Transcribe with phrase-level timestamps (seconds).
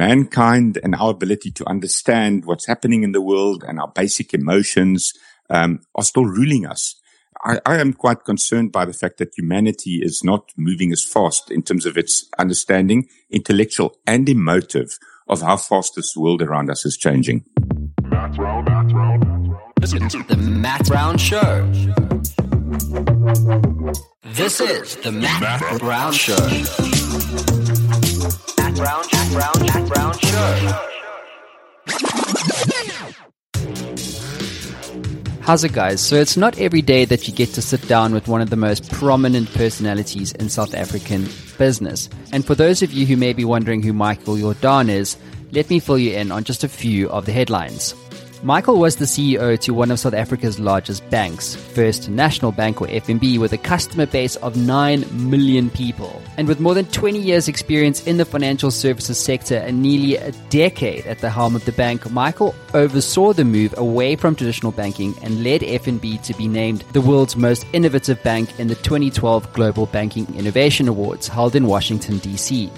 [0.00, 5.12] mankind and our ability to understand what's happening in the world and our basic emotions
[5.50, 6.94] um, are still ruling us.
[7.44, 11.50] I, I, am quite concerned by the fact that humanity is not moving as fast
[11.50, 16.86] in terms of its understanding, intellectual and emotive, of how fast this world around us
[16.86, 17.44] is changing.
[19.80, 21.66] Listen to the Matt Brown Show.
[24.32, 27.59] This is the Matt, Matt Brown Show.
[28.80, 30.86] Brown, Brown, Brown Show.
[35.42, 36.00] How's it, guys?
[36.00, 38.56] So, it's not every day that you get to sit down with one of the
[38.56, 42.08] most prominent personalities in South African business.
[42.32, 45.18] And for those of you who may be wondering who Michael Jordaan is,
[45.52, 47.94] let me fill you in on just a few of the headlines.
[48.42, 52.86] Michael was the CEO to one of South Africa's largest banks, First National Bank or
[52.86, 56.22] FNB, with a customer base of 9 million people.
[56.38, 60.32] And with more than 20 years' experience in the financial services sector and nearly a
[60.48, 65.14] decade at the helm of the bank, Michael oversaw the move away from traditional banking
[65.22, 69.84] and led FNB to be named the world's most innovative bank in the 2012 Global
[69.84, 72.70] Banking Innovation Awards held in Washington, D.C.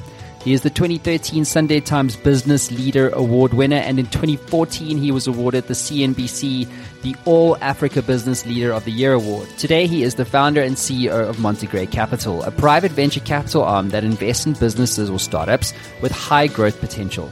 [0.44, 5.28] He is the 2013 Sunday Times Business Leader Award winner, and in 2014 he was
[5.28, 6.68] awarded the CNBC
[7.02, 9.48] the All Africa Business Leader of the Year award.
[9.56, 13.90] Today he is the founder and CEO of Montegray Capital, a private venture capital arm
[13.90, 17.30] that invests in businesses or startups with high growth potential.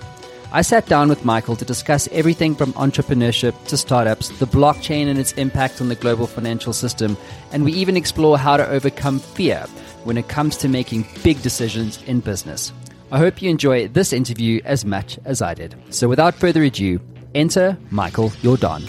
[0.52, 5.18] I sat down with Michael to discuss everything from entrepreneurship to startups, the blockchain and
[5.18, 7.16] its impact on the global financial system,
[7.50, 9.66] and we even explore how to overcome fear
[10.04, 12.72] when it comes to making big decisions in business.
[13.12, 15.74] I hope you enjoy this interview as much as I did.
[15.90, 17.00] So without further ado,
[17.34, 18.88] enter Michael Jordaan.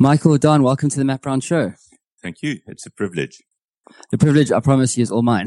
[0.00, 1.72] Michael Jordaan, welcome to the Matt Brown Show.
[2.20, 2.58] Thank you.
[2.66, 3.40] It's a privilege.
[4.10, 5.46] The privilege, I promise you, is all mine.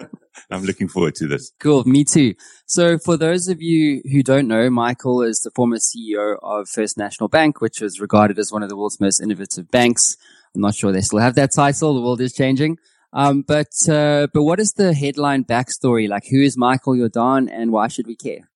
[0.50, 1.52] I'm looking forward to this.
[1.60, 1.84] Cool.
[1.84, 2.34] Me too.
[2.66, 6.98] So for those of you who don't know, Michael is the former CEO of First
[6.98, 10.16] National Bank, which was regarded as one of the world's most innovative banks.
[10.56, 11.94] I'm not sure they still have that title.
[11.94, 12.78] The world is changing.
[13.14, 16.08] Um, but uh, but what is the headline backstory?
[16.08, 18.50] Like, who is Michael Jordaan, and why should we care?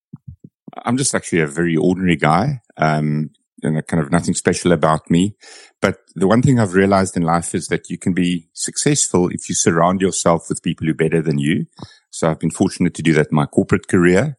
[0.85, 2.61] I'm just actually a very ordinary guy.
[2.77, 3.31] Um,
[3.61, 5.35] kind of nothing special about me.
[5.81, 9.49] But the one thing I've realized in life is that you can be successful if
[9.49, 11.65] you surround yourself with people who are better than you.
[12.09, 14.37] So I've been fortunate to do that in my corporate career.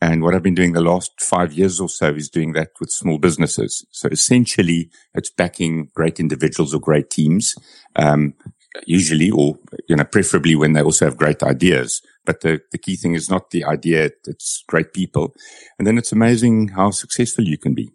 [0.00, 2.90] And what I've been doing the last five years or so is doing that with
[2.90, 3.86] small businesses.
[3.92, 7.54] So essentially, it's backing great individuals or great teams,
[7.94, 8.34] um,
[8.86, 12.02] usually, or, you know, preferably when they also have great ideas.
[12.24, 14.10] But the, the key thing is not the idea.
[14.26, 15.34] It's great people.
[15.78, 17.90] And then it's amazing how successful you can be.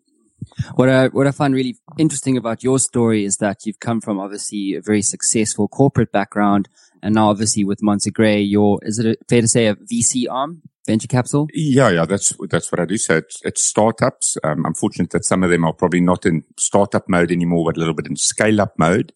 [0.75, 4.19] What I, what I find really interesting about your story is that you've come from
[4.19, 6.69] obviously a very successful corporate background.
[7.01, 10.61] And now obviously with Montegray, you're, is it fair to say a VC arm?
[10.87, 11.47] venture capital?
[11.53, 12.97] Yeah, yeah, that's that's what I do.
[12.97, 14.37] So it's, it's startups.
[14.43, 17.75] Um, I'm fortunate that some of them are probably not in startup mode anymore, but
[17.75, 19.13] a little bit in scale up mode.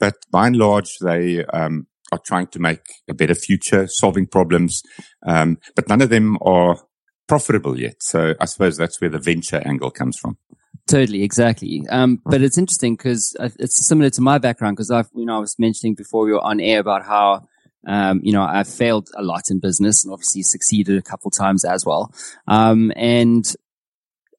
[0.00, 4.82] But by and large, they um, are trying to make a better future, solving problems.
[5.26, 6.78] Um, but none of them are
[7.28, 7.96] profitable yet.
[8.00, 10.36] So I suppose that's where the venture angle comes from.
[10.88, 11.82] Totally, exactly.
[11.88, 15.40] Um, but it's interesting because it's similar to my background because I've, you know, I
[15.40, 17.48] was mentioning before we were on air about how
[17.86, 21.64] um, you know, I've failed a lot in business and obviously succeeded a couple times
[21.64, 22.12] as well.
[22.48, 23.44] Um, and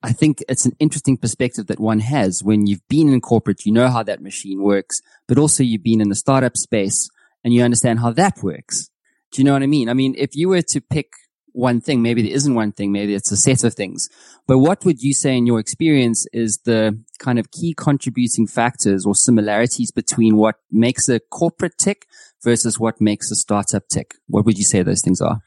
[0.05, 3.71] I think it's an interesting perspective that one has when you've been in corporate, you
[3.71, 7.09] know how that machine works, but also you've been in the startup space
[7.43, 8.91] and you understand how that works.
[9.31, 9.89] Do you know what I mean?
[9.89, 11.13] I mean, if you were to pick
[11.53, 14.07] one thing, maybe there isn't one thing, maybe it's a set of things.
[14.45, 19.07] But what would you say in your experience is the kind of key contributing factors
[19.07, 22.05] or similarities between what makes a corporate tick
[22.43, 24.13] versus what makes a startup tick?
[24.27, 25.41] What would you say those things are?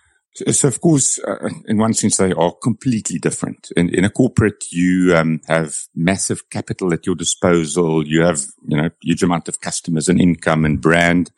[0.50, 3.70] So, of course, uh, in one sense, they are completely different.
[3.76, 8.06] In, in a corporate, you um, have massive capital at your disposal.
[8.06, 11.30] You have, you know, huge amount of customers and income and brand.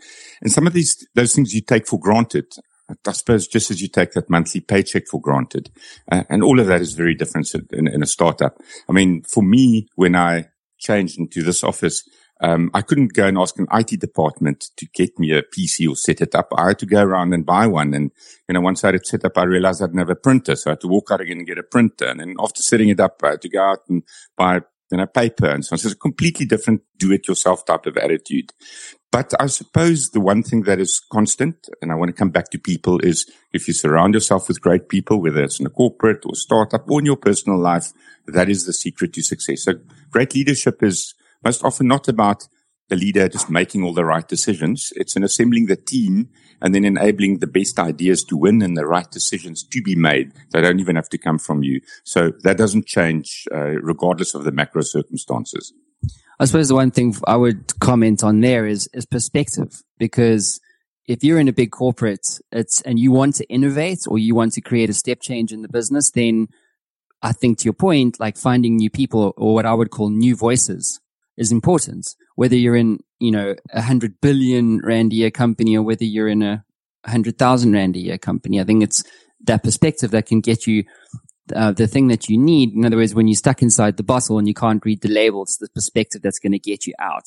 [0.42, 2.46] And some of these, those things you take for granted.
[3.06, 5.70] I suppose just as you take that monthly paycheck for granted.
[6.10, 8.58] Uh, and all of that is very different in, in a startup.
[8.88, 10.48] I mean, for me, when I
[10.78, 12.03] changed into this office,
[12.42, 15.97] um, I couldn't go and ask an IT department to get me a PC or
[15.97, 16.48] set it up.
[16.57, 17.92] I had to go around and buy one.
[17.92, 18.10] And,
[18.48, 20.57] you know, once I had it set up, I realized I didn't have a printer.
[20.57, 22.07] So I had to walk out again and get a printer.
[22.07, 24.03] And then after setting it up, I had to go out and
[24.37, 24.60] buy,
[24.91, 25.78] you know, paper and so on.
[25.78, 28.53] So it's a completely different do it yourself type of attitude.
[29.13, 32.48] But I suppose the one thing that is constant, and I want to come back
[32.51, 36.25] to people is if you surround yourself with great people, whether it's in a corporate
[36.25, 37.92] or startup or in your personal life,
[38.27, 39.65] that is the secret to success.
[39.65, 39.75] So
[40.10, 41.15] great leadership is
[41.45, 42.47] most often not about
[42.91, 44.92] the leader just making all the right decisions.
[44.97, 46.28] It's in assembling the team
[46.60, 50.33] and then enabling the best ideas to win and the right decisions to be made.
[50.53, 51.81] They don't even have to come from you.
[52.04, 55.72] So that doesn't change, uh, regardless of the macro circumstances.
[56.39, 60.60] I suppose the one thing I would comment on there is, is perspective because
[61.07, 64.54] if you're in a big corporate, it's, and you want to innovate or you want
[64.54, 66.48] to create a step change in the business, then
[67.22, 70.34] I think to your point, like finding new people or what I would call new
[70.34, 71.01] voices
[71.41, 72.15] is important.
[72.37, 76.28] Whether you're in, you know, a hundred billion rand a year company or whether you're
[76.28, 76.65] in a
[77.07, 79.03] hundred thousand rand a year company, I think it's
[79.47, 80.84] that perspective that can get you
[81.57, 82.75] uh, the thing that you need.
[82.75, 85.42] In other words, when you're stuck inside the bottle and you can't read the label,
[85.42, 87.27] it's the perspective that's going to get you out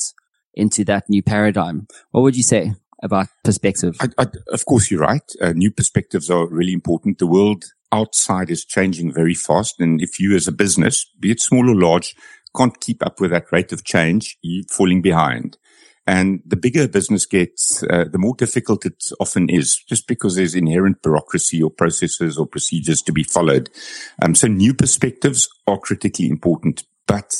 [0.54, 1.88] into that new paradigm.
[2.12, 3.98] What would you say about perspective?
[4.00, 5.30] I, I, of course, you're right.
[5.42, 7.18] Uh, new perspectives are really important.
[7.18, 9.80] The world outside is changing very fast.
[9.80, 12.16] And if you as a business, be it small or large,
[12.56, 15.58] can't keep up with that rate of change, you're falling behind.
[16.06, 20.36] And the bigger a business gets, uh, the more difficult it often is, just because
[20.36, 23.70] there's inherent bureaucracy or processes or procedures to be followed.
[24.22, 27.34] Um, so new perspectives are critically important, but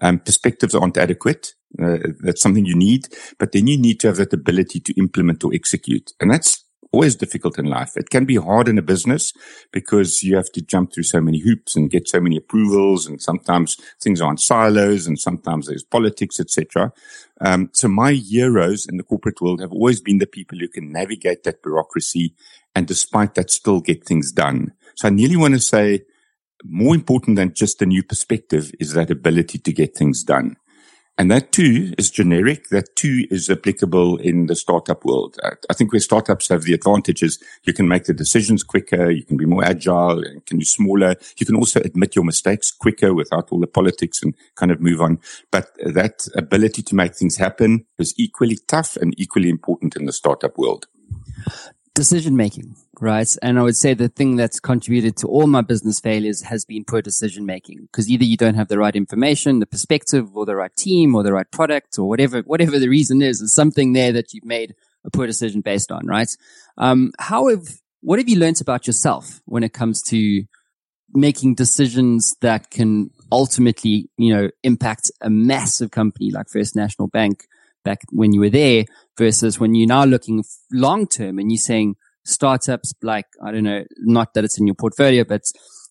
[0.00, 1.54] um, perspectives aren't adequate.
[1.82, 3.08] Uh, that's something you need,
[3.40, 6.12] but then you need to have that ability to implement or execute.
[6.20, 6.63] And that's
[6.94, 7.96] always difficult in life.
[7.96, 9.32] It can be hard in a business
[9.72, 13.20] because you have to jump through so many hoops and get so many approvals, and
[13.20, 16.92] sometimes things are in silos, and sometimes there's politics, etc.
[17.40, 20.92] Um, so my heroes in the corporate world have always been the people who can
[20.92, 22.34] navigate that bureaucracy,
[22.76, 24.72] and despite that, still get things done.
[24.94, 26.04] So I nearly want to say.
[26.66, 30.56] More important than just a new perspective is that ability to get things done.
[31.16, 32.70] And that too is generic.
[32.70, 35.38] That too is applicable in the startup world.
[35.70, 39.10] I think where startups have the advantages, you can make the decisions quicker.
[39.10, 41.14] You can be more agile and can be smaller.
[41.36, 45.00] You can also admit your mistakes quicker without all the politics and kind of move
[45.00, 45.20] on.
[45.52, 50.12] But that ability to make things happen is equally tough and equally important in the
[50.12, 50.88] startup world.
[51.94, 53.28] Decision making right?
[53.42, 56.84] And I would say the thing that's contributed to all my business failures has been
[56.84, 60.56] poor decision making because either you don't have the right information, the perspective or the
[60.56, 64.12] right team or the right product or whatever, whatever the reason is, there's something there
[64.12, 64.74] that you've made
[65.04, 66.28] a poor decision based on, right?
[66.78, 70.44] Um, how have, what have you learned about yourself when it comes to
[71.12, 77.46] making decisions that can ultimately, you know, impact a massive company like First National Bank
[77.84, 78.84] back when you were there
[79.18, 80.42] versus when you're now looking
[80.72, 84.74] long term and you're saying, startups like, I don't know, not that it's in your
[84.74, 85.42] portfolio, but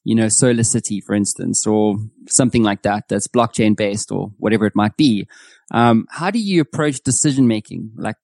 [0.04, 1.95] you know, Solar City, for instance, or
[2.28, 5.28] something like that, that's blockchain based or whatever it might be.
[5.72, 7.92] Um, how do you approach decision making?
[7.96, 8.18] Like,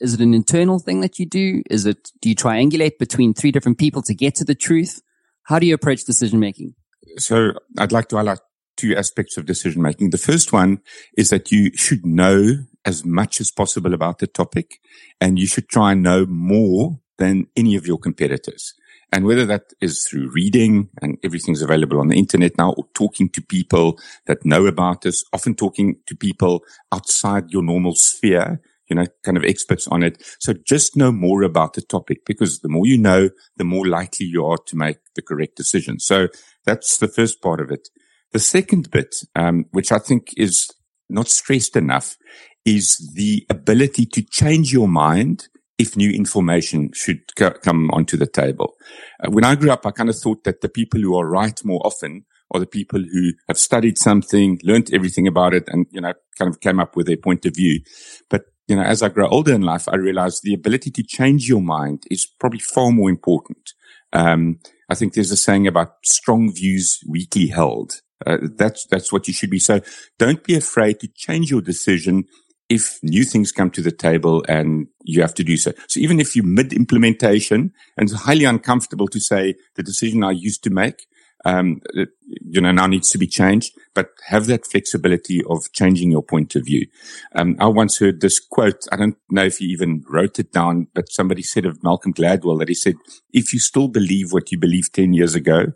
[0.00, 1.62] is it an internal thing that you do?
[1.70, 5.00] Is it, do you triangulate between three different people to get to the truth?
[5.44, 6.74] How do you approach decision making?
[7.16, 8.40] So I'd like to highlight
[8.76, 10.10] two aspects of decision making.
[10.10, 10.80] The first one
[11.16, 14.80] is that you should know as much as possible about the topic
[15.20, 18.74] and you should try and know more than any of your competitors.
[19.12, 23.28] And whether that is through reading and everything's available on the internet now or talking
[23.30, 28.96] to people that know about this, often talking to people outside your normal sphere, you
[28.96, 30.22] know, kind of experts on it.
[30.40, 33.28] So just know more about the topic because the more you know,
[33.58, 35.98] the more likely you are to make the correct decision.
[35.98, 36.28] So
[36.64, 37.88] that's the first part of it.
[38.32, 40.70] The second bit, um, which I think is
[41.10, 42.16] not stressed enough,
[42.64, 45.48] is the ability to change your mind
[45.78, 48.74] if new information should co- come onto the table.
[49.22, 51.58] Uh, when I grew up, I kind of thought that the people who are right
[51.64, 56.00] more often are the people who have studied something, learned everything about it, and, you
[56.00, 57.80] know, kind of came up with their point of view.
[58.28, 61.48] But, you know, as I grow older in life, I realized the ability to change
[61.48, 63.72] your mind is probably far more important.
[64.12, 68.02] Um, I think there's a saying about strong views weakly held.
[68.24, 69.58] Uh, that's, that's what you should be.
[69.58, 69.80] So
[70.18, 72.24] don't be afraid to change your decision
[72.72, 75.72] if new things come to the table and you have to do so.
[75.88, 80.30] So even if you're mid implementation and it's highly uncomfortable to say the decision I
[80.30, 81.06] used to make,
[81.44, 81.80] um,
[82.24, 86.54] you know, now needs to be changed, but have that flexibility of changing your point
[86.54, 86.86] of view.
[87.34, 88.84] Um, I once heard this quote.
[88.90, 92.58] I don't know if he even wrote it down, but somebody said of Malcolm Gladwell
[92.60, 92.94] that he said,
[93.32, 95.72] if you still believe what you believed 10 years ago,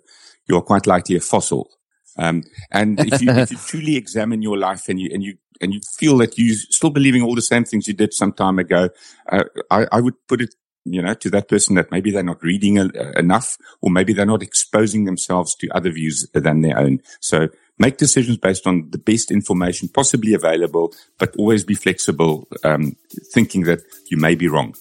[0.48, 1.68] you are quite likely a fossil.
[2.18, 5.72] Um, and if you, if you truly examine your life and you, and you and
[5.72, 8.90] you feel that you're still believing all the same things you did some time ago,
[9.30, 10.54] uh, I, I, would put it,
[10.84, 14.12] you know, to that person that maybe they're not reading a, uh, enough or maybe
[14.12, 17.00] they're not exposing themselves to other views than their own.
[17.20, 22.96] So make decisions based on the best information possibly available, but always be flexible, um,
[23.32, 23.80] thinking that
[24.10, 24.74] you may be wrong.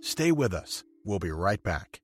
[0.00, 0.84] Stay with us.
[1.04, 2.03] We'll be right back.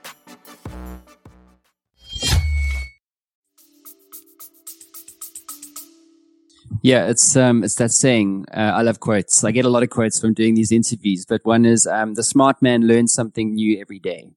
[6.81, 8.45] Yeah, it's um, it's that saying.
[8.51, 9.43] Uh, I love quotes.
[9.43, 12.23] I get a lot of quotes from doing these interviews, but one is um, the
[12.23, 14.31] smart man learns something new every day,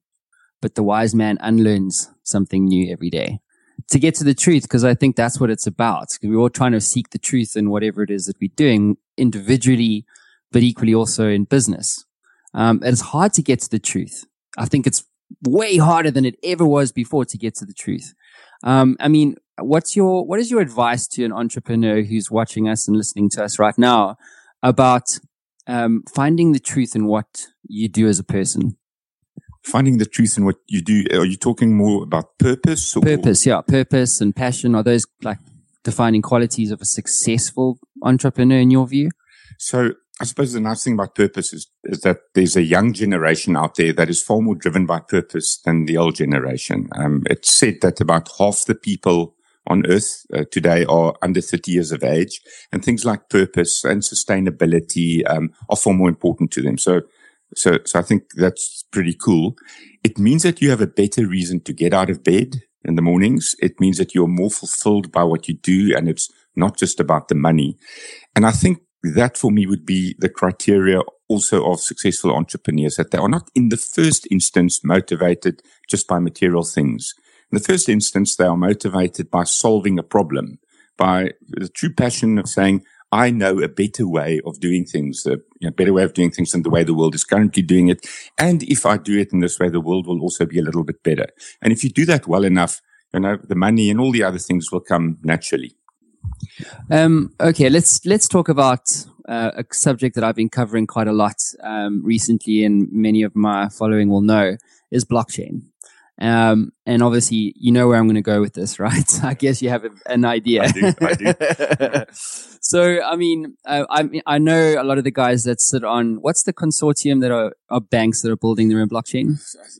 [0.61, 3.39] but the wise man unlearns something new every day.
[3.89, 6.09] To get to the truth, because I think that's what it's about.
[6.21, 10.05] We're all trying to seek the truth in whatever it is that we're doing individually,
[10.51, 12.05] but equally also in business.
[12.53, 14.25] Um, it's hard to get to the truth.
[14.57, 15.03] I think it's
[15.43, 18.13] way harder than it ever was before to get to the truth.
[18.63, 22.87] Um, I mean, what's your what is your advice to an entrepreneur who's watching us
[22.87, 24.17] and listening to us right now
[24.63, 25.19] about
[25.67, 28.77] um, finding the truth in what you do as a person?
[29.63, 31.05] Finding the truth in what you do.
[31.11, 32.95] Are you talking more about purpose?
[32.95, 33.01] Or?
[33.01, 34.75] Purpose, yeah, purpose and passion.
[34.75, 35.39] Are those like
[35.83, 39.09] defining qualities of a successful entrepreneur in your view?
[39.57, 43.57] So I suppose the nice thing about purpose is, is that there's a young generation
[43.57, 46.87] out there that is far more driven by purpose than the old generation.
[46.95, 49.34] Um, it's said that about half the people
[49.67, 52.41] on earth uh, today are under 30 years of age
[52.71, 56.77] and things like purpose and sustainability um, are far more important to them.
[56.77, 57.01] So,
[57.55, 59.55] so, so I think that's pretty cool.
[60.03, 63.01] It means that you have a better reason to get out of bed in the
[63.01, 63.55] mornings.
[63.59, 67.27] It means that you're more fulfilled by what you do and it's not just about
[67.27, 67.77] the money.
[68.35, 73.11] And I think that for me would be the criteria also of successful entrepreneurs that
[73.11, 77.13] they are not in the first instance motivated just by material things.
[77.51, 80.59] In the first instance, they are motivated by solving a problem,
[80.97, 85.37] by the true passion of saying, I know a better way of doing things, a
[85.59, 87.87] you know, better way of doing things than the way the world is currently doing
[87.87, 88.05] it.
[88.37, 90.83] And if I do it in this way, the world will also be a little
[90.83, 91.27] bit better.
[91.61, 92.81] And if you do that well enough,
[93.13, 95.77] you know, the money and all the other things will come naturally.
[96.89, 98.81] Um, okay, let's let's talk about
[99.29, 103.35] uh, a subject that I've been covering quite a lot um, recently, and many of
[103.35, 104.57] my following will know
[104.91, 105.61] is blockchain.
[106.19, 109.23] Um, and obviously, you know where I'm going to go with this, right?
[109.23, 110.63] I guess you have a, an idea.
[110.63, 110.93] I do.
[111.01, 112.05] I do.
[112.61, 116.21] so, I mean, uh, I I know a lot of the guys that sit on
[116.21, 119.33] what's the consortium that are, are banks that are building their own blockchain.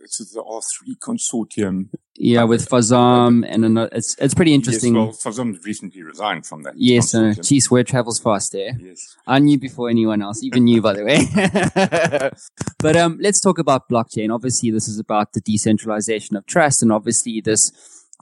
[0.03, 1.89] It's the R3 consortium.
[2.17, 4.95] Yeah, with Fazam and another, it's it's pretty interesting.
[4.95, 6.73] Yes, well, Fazam recently resigned from that.
[6.77, 8.71] Yes, uh, geez, word travels fast there.
[8.79, 12.31] Yes, I knew before anyone else, even you, by the way.
[12.79, 14.33] but um, let's talk about blockchain.
[14.33, 17.73] Obviously, this is about the decentralization of trust, and obviously, this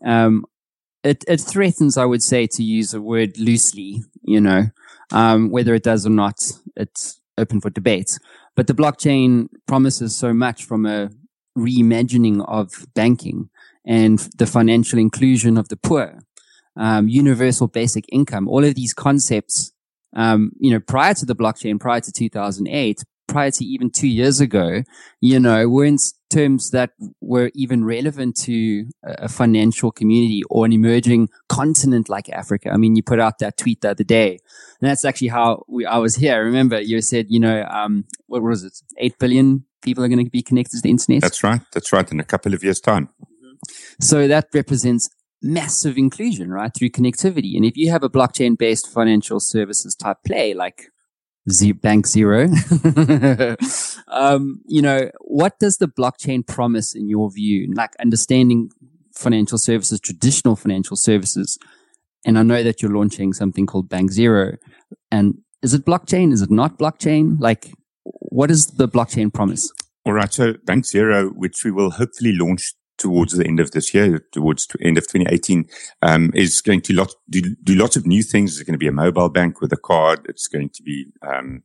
[0.03, 0.45] um,
[1.03, 4.01] it it threatens, I would say, to use a word loosely.
[4.23, 4.63] You know,
[5.12, 8.17] um, whether it does or not, it's open for debate.
[8.55, 11.12] But the blockchain promises so much from a
[11.55, 13.50] reimagining of banking
[13.86, 16.20] and the financial inclusion of the poor,
[16.75, 19.72] um, universal basic income, all of these concepts,
[20.16, 24.40] um, you know, prior to the blockchain, prior to 2008, prior to even two years
[24.40, 24.84] ago,
[25.22, 31.30] you know, weren't terms that were even relevant to a financial community or an emerging
[31.48, 32.72] continent like Africa.
[32.72, 34.32] I mean, you put out that tweet the other day,
[34.82, 36.44] and that's actually how we, I was here.
[36.44, 38.74] Remember, you said, you know, um, what was it?
[38.98, 41.22] Eight billion people are going to be connected to the internet.
[41.22, 41.62] That's right.
[41.72, 42.10] That's right.
[42.12, 43.10] In a couple of years' time.
[44.00, 45.09] So that represents
[45.41, 46.71] massive inclusion, right?
[46.73, 47.55] Through connectivity.
[47.55, 50.88] And if you have a blockchain based financial services type play like
[51.50, 52.45] Z- Bank Zero,
[54.07, 57.71] um, you know, what does the blockchain promise in your view?
[57.75, 58.69] Like understanding
[59.13, 61.59] financial services, traditional financial services.
[62.25, 64.57] And I know that you're launching something called Bank Zero.
[65.12, 66.31] And is it blockchain?
[66.31, 67.39] Is it not blockchain?
[67.39, 67.73] Like,
[68.03, 69.69] what is the blockchain promise?
[70.05, 70.31] All right.
[70.33, 72.73] So Bank Zero, which we will hopefully launch
[73.03, 75.67] towards the end of this year, towards the end of 2018,
[76.01, 78.53] um, is going to lot, do, do lots of new things.
[78.53, 80.25] It's going to be a mobile bank with a card.
[80.29, 81.63] It's going to be um,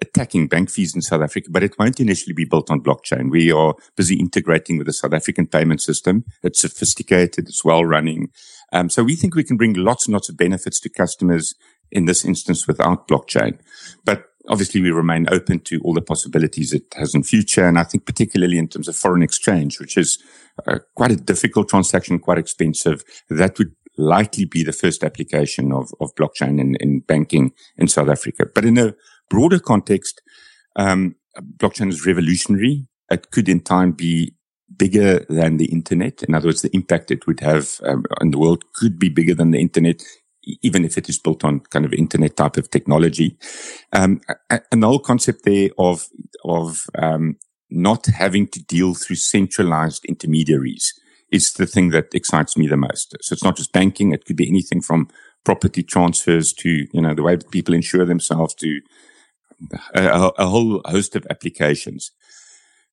[0.00, 3.30] attacking bank fees in South Africa, but it won't initially be built on blockchain.
[3.30, 6.24] We are busy integrating with the South African payment system.
[6.42, 7.48] It's sophisticated.
[7.48, 8.30] It's well running.
[8.72, 11.54] Um, so we think we can bring lots and lots of benefits to customers
[11.90, 13.58] in this instance without blockchain.
[14.06, 17.66] But obviously we remain open to all the possibilities it has in future.
[17.66, 20.18] And I think particularly in terms of foreign exchange, which is
[20.66, 25.92] uh, quite a difficult transaction, quite expensive, that would likely be the first application of,
[26.00, 28.46] of blockchain in, in banking in South Africa.
[28.54, 28.94] But in a
[29.28, 30.22] broader context,
[30.76, 31.16] um,
[31.56, 32.86] blockchain is revolutionary.
[33.10, 34.34] It could in time be
[34.76, 36.22] bigger than the internet.
[36.22, 39.50] In other words, the impact it would have um, the world could be bigger than
[39.50, 40.02] the internet,
[40.62, 43.36] even if it is built on kind of internet type of technology.
[43.92, 46.06] Um, and the whole concept there of,
[46.44, 47.36] of, um,
[47.70, 50.94] not having to deal through centralized intermediaries
[51.30, 53.14] is the thing that excites me the most.
[53.20, 54.12] So it's not just banking.
[54.12, 55.08] It could be anything from
[55.44, 58.80] property transfers to, you know, the way that people insure themselves to
[59.94, 62.10] a, a whole host of applications.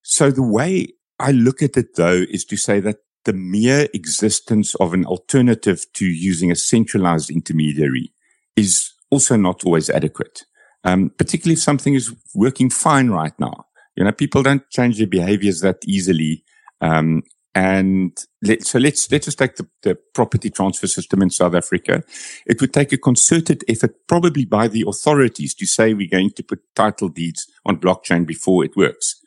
[0.01, 4.75] So the way I look at it though is to say that the mere existence
[4.75, 8.11] of an alternative to using a centralized intermediary
[8.55, 10.45] is also not always adequate.
[10.83, 13.65] Um, particularly if something is working fine right now.
[13.95, 16.43] You know, people don't change their behaviors that easily.
[16.79, 17.23] Um,
[17.55, 22.03] and let, so let's, let's just take the, the, property transfer system in South Africa.
[22.45, 26.43] It would take a concerted effort, probably by the authorities to say we're going to
[26.43, 29.21] put title deeds on blockchain before it works.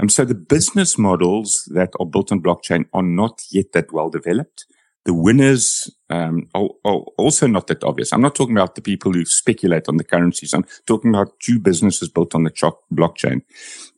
[0.00, 4.10] Um, so the business models that are built on blockchain are not yet that well
[4.10, 4.66] developed.
[5.04, 8.12] The winners um, are, are, also not that obvious.
[8.12, 10.52] I'm not talking about the people who speculate on the currencies.
[10.52, 12.50] I'm talking about two businesses built on the
[12.92, 13.42] blockchain.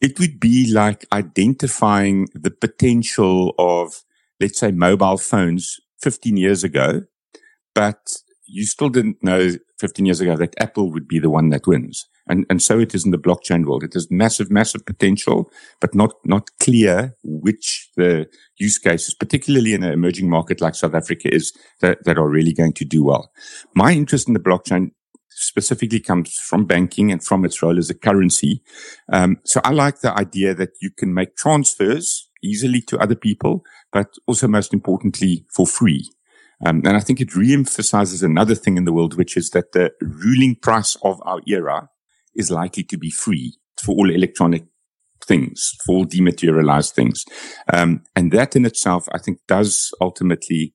[0.00, 4.04] It would be like identifying the potential of,
[4.38, 7.02] let's say, mobile phones 15 years ago,
[7.74, 8.12] but
[8.46, 12.06] you still didn't know 15 years ago that Apple would be the one that wins.
[12.28, 13.82] And, and so it is in the blockchain world.
[13.82, 15.50] It has massive, massive potential,
[15.80, 18.26] but not, not clear which the
[18.58, 22.52] use cases, particularly in an emerging market like South Africa is that, that are really
[22.52, 23.30] going to do well.
[23.74, 24.90] My interest in the blockchain
[25.30, 28.62] specifically comes from banking and from its role as a currency.
[29.12, 33.64] Um, so I like the idea that you can make transfers easily to other people,
[33.92, 36.10] but also most importantly for free.
[36.64, 39.92] Um, and I think it re-emphasizes another thing in the world, which is that the
[40.02, 41.88] ruling price of our era
[42.34, 44.64] is likely to be free for all electronic
[45.24, 47.24] things, for all dematerialized things.
[47.72, 50.74] Um, and that in itself, I think does ultimately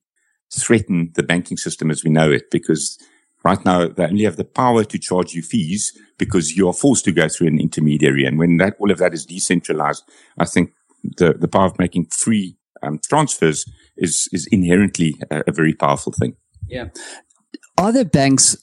[0.54, 2.98] threaten the banking system as we know it because
[3.44, 7.04] right now they only have the power to charge you fees because you are forced
[7.04, 8.24] to go through an intermediary.
[8.24, 10.04] And when that, all of that is decentralized,
[10.38, 10.72] I think
[11.18, 13.64] the, the power of making free um, transfers
[13.96, 16.36] is is inherently a, a very powerful thing.
[16.68, 16.88] Yeah.
[17.78, 18.56] Are there banks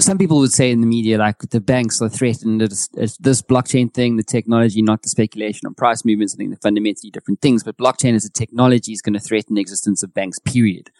[0.00, 2.62] some people would say in the media, like the banks are threatened.
[2.62, 6.34] It's, it's, this blockchain thing, the technology, not the speculation on price movements.
[6.34, 7.62] I think they're fundamentally different things.
[7.62, 10.38] But blockchain as a technology is going to threaten the existence of banks.
[10.38, 10.90] Period.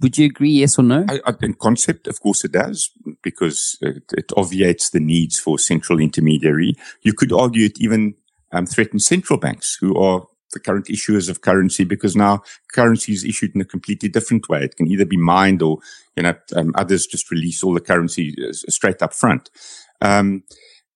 [0.00, 0.50] Would you agree?
[0.50, 1.06] Yes or no?
[1.08, 2.90] I, I, in concept, of course, it does
[3.22, 6.74] because it, it, obviates the needs for central intermediary.
[7.02, 8.14] You could argue it even
[8.52, 13.24] um, threatens central banks who are the current issuers of currency because now currency is
[13.24, 14.62] issued in a completely different way.
[14.64, 15.78] It can either be mined or,
[16.16, 19.50] you know, um, others just release all the currency uh, straight up front.
[20.00, 20.44] Um,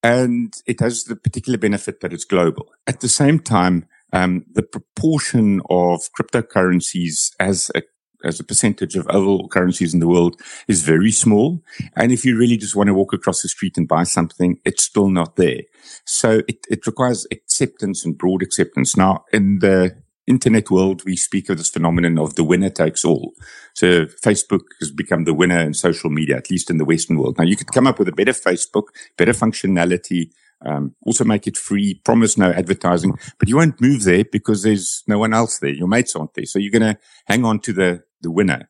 [0.03, 2.73] and it has the particular benefit that it's global.
[2.87, 7.83] At the same time, um, the proportion of cryptocurrencies as a
[8.25, 11.63] as a percentage of overall currencies in the world is very small.
[11.97, 14.85] And if you really just want to walk across the street and buy something, it's
[14.85, 15.63] still not there.
[16.05, 18.97] So it, it requires acceptance and broad acceptance.
[18.97, 23.33] Now, in the internet world, we speak of this phenomenon of the winner takes all.
[23.75, 27.37] So Facebook has become the winner in social media, at least in the Western world.
[27.39, 28.85] Now you could come up with a better Facebook,
[29.17, 30.31] better functionality,
[30.65, 35.03] um, also make it free, promise no advertising, but you won't move there because there's
[35.07, 35.71] no one else there.
[35.71, 36.47] Your mates aren't there.
[36.47, 38.69] So you're going to hang on to the, the winner.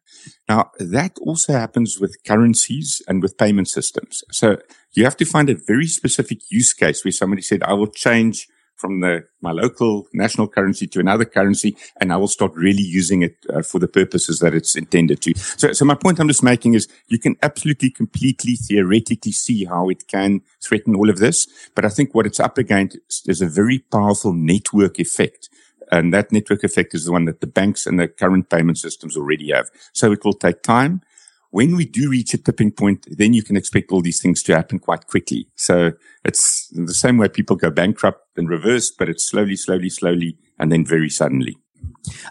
[0.48, 4.22] Now that also happens with currencies and with payment systems.
[4.30, 4.58] So
[4.92, 8.48] you have to find a very specific use case where somebody said, I will change
[8.80, 13.22] from the, my local national currency to another currency and I will start really using
[13.22, 15.38] it uh, for the purposes that it's intended to.
[15.38, 19.90] So, so my point I'm just making is you can absolutely completely theoretically see how
[19.90, 21.46] it can threaten all of this.
[21.74, 25.50] But I think what it's up against is a very powerful network effect.
[25.90, 29.16] And that network effect is the one that the banks and the current payment systems
[29.16, 29.68] already have.
[29.92, 31.02] So it will take time
[31.50, 34.54] when we do reach a tipping point, then you can expect all these things to
[34.54, 35.48] happen quite quickly.
[35.56, 35.92] So
[36.24, 40.70] it's the same way people go bankrupt and reverse, but it's slowly, slowly, slowly, and
[40.70, 41.56] then very suddenly.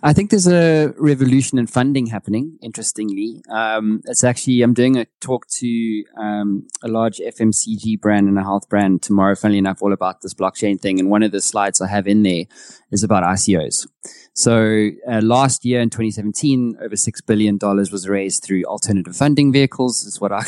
[0.01, 2.57] I think there's a revolution in funding happening.
[2.61, 8.37] Interestingly, um, it's actually I'm doing a talk to um, a large FMCG brand and
[8.37, 9.35] a health brand tomorrow.
[9.35, 12.23] Funnily enough, all about this blockchain thing, and one of the slides I have in
[12.23, 12.45] there
[12.91, 13.87] is about ICOs.
[14.33, 19.51] So uh, last year in 2017, over six billion dollars was raised through alternative funding
[19.51, 20.03] vehicles.
[20.03, 20.43] Is what I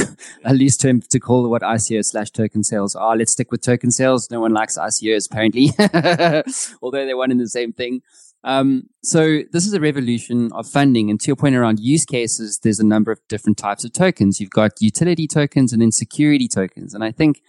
[0.46, 3.16] at least term to call what ICO slash token sales are.
[3.18, 4.32] Let's stick with token sales.
[4.32, 5.72] No one likes ICOs apparently,
[6.82, 8.02] although they're one and the same thing.
[8.44, 11.10] Um, so this is a revolution of funding.
[11.10, 14.40] And to your point around use cases, there's a number of different types of tokens.
[14.40, 16.94] You've got utility tokens and then security tokens.
[16.94, 17.42] And I think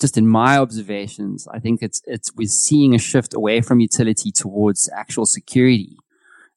[0.00, 4.32] just in my observations, I think it's, it's, we're seeing a shift away from utility
[4.32, 5.96] towards actual security.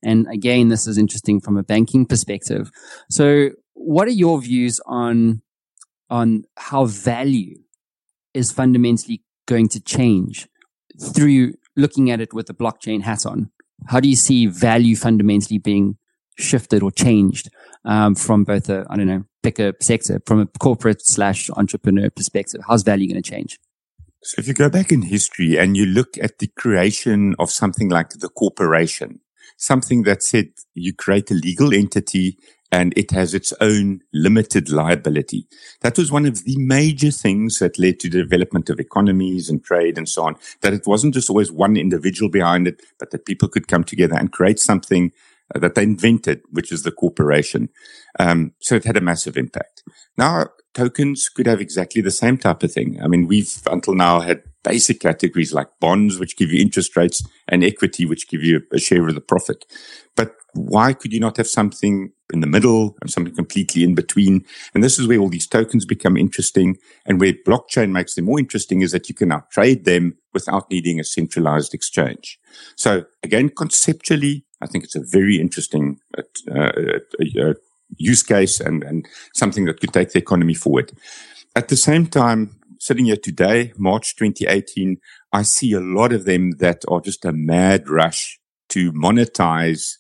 [0.03, 2.71] And again, this is interesting from a banking perspective.
[3.09, 5.41] So what are your views on,
[6.09, 7.57] on how value
[8.33, 10.47] is fundamentally going to change
[10.99, 13.51] through looking at it with a blockchain hat on?
[13.87, 15.97] How do you see value fundamentally being
[16.37, 17.49] shifted or changed
[17.85, 22.61] um, from both a, I don't know, bigger sector, from a corporate slash entrepreneur perspective?
[22.67, 23.59] How's value going to change?
[24.23, 27.89] So if you go back in history and you look at the creation of something
[27.89, 29.19] like the corporation,
[29.57, 32.37] something that said you create a legal entity
[32.71, 35.47] and it has its own limited liability.
[35.81, 39.63] That was one of the major things that led to the development of economies and
[39.63, 43.25] trade and so on, that it wasn't just always one individual behind it, but that
[43.25, 45.11] people could come together and create something
[45.53, 47.69] uh, that they invented, which is the corporation.
[48.19, 49.83] Um, so it had a massive impact.
[50.17, 52.99] Now, tokens could have exactly the same type of thing.
[53.01, 57.23] I mean, we've until now had basic categories like bonds, which give you interest rates
[57.47, 59.65] and equity, which give you a share of the profit.
[60.15, 64.45] But why could you not have something in the middle and something completely in between?
[64.73, 66.77] And this is where all these tokens become interesting.
[67.05, 70.69] And where blockchain makes them more interesting is that you can now trade them without
[70.71, 72.39] needing a centralized exchange.
[72.75, 76.71] So again, conceptually, I think it's a very interesting uh, uh,
[77.41, 77.53] uh,
[77.97, 80.91] use case and, and something that could take the economy forward.
[81.55, 84.97] At the same time, sitting here today, March 2018,
[85.33, 88.39] I see a lot of them that are just a mad rush
[88.69, 89.97] to monetize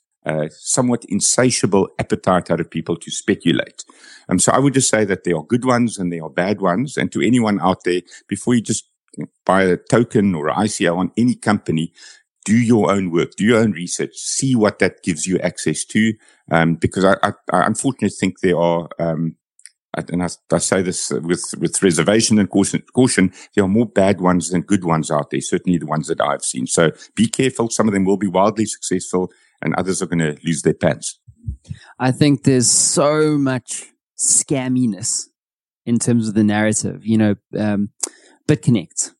[0.49, 3.83] somewhat insatiable appetite out of people to speculate.
[4.29, 6.61] Um, so I would just say that there are good ones and there are bad
[6.61, 6.97] ones.
[6.97, 8.89] And to anyone out there, before you just
[9.45, 11.93] buy a token or an ICO on any company,
[12.43, 16.13] do your own work, do your own research, see what that gives you access to.
[16.51, 19.35] Um, because I, I, I, unfortunately think there are, um,
[19.95, 24.21] and I, I, say this with, with reservation and caution, caution, there are more bad
[24.21, 26.67] ones than good ones out there, certainly the ones that I've seen.
[26.67, 27.69] So be careful.
[27.69, 29.31] Some of them will be wildly successful
[29.65, 31.19] and others are going to lose their pants.
[31.99, 35.25] I think there's so much scamminess
[35.85, 37.05] in terms of the narrative.
[37.05, 37.89] You know, um,
[38.47, 39.11] BitConnect,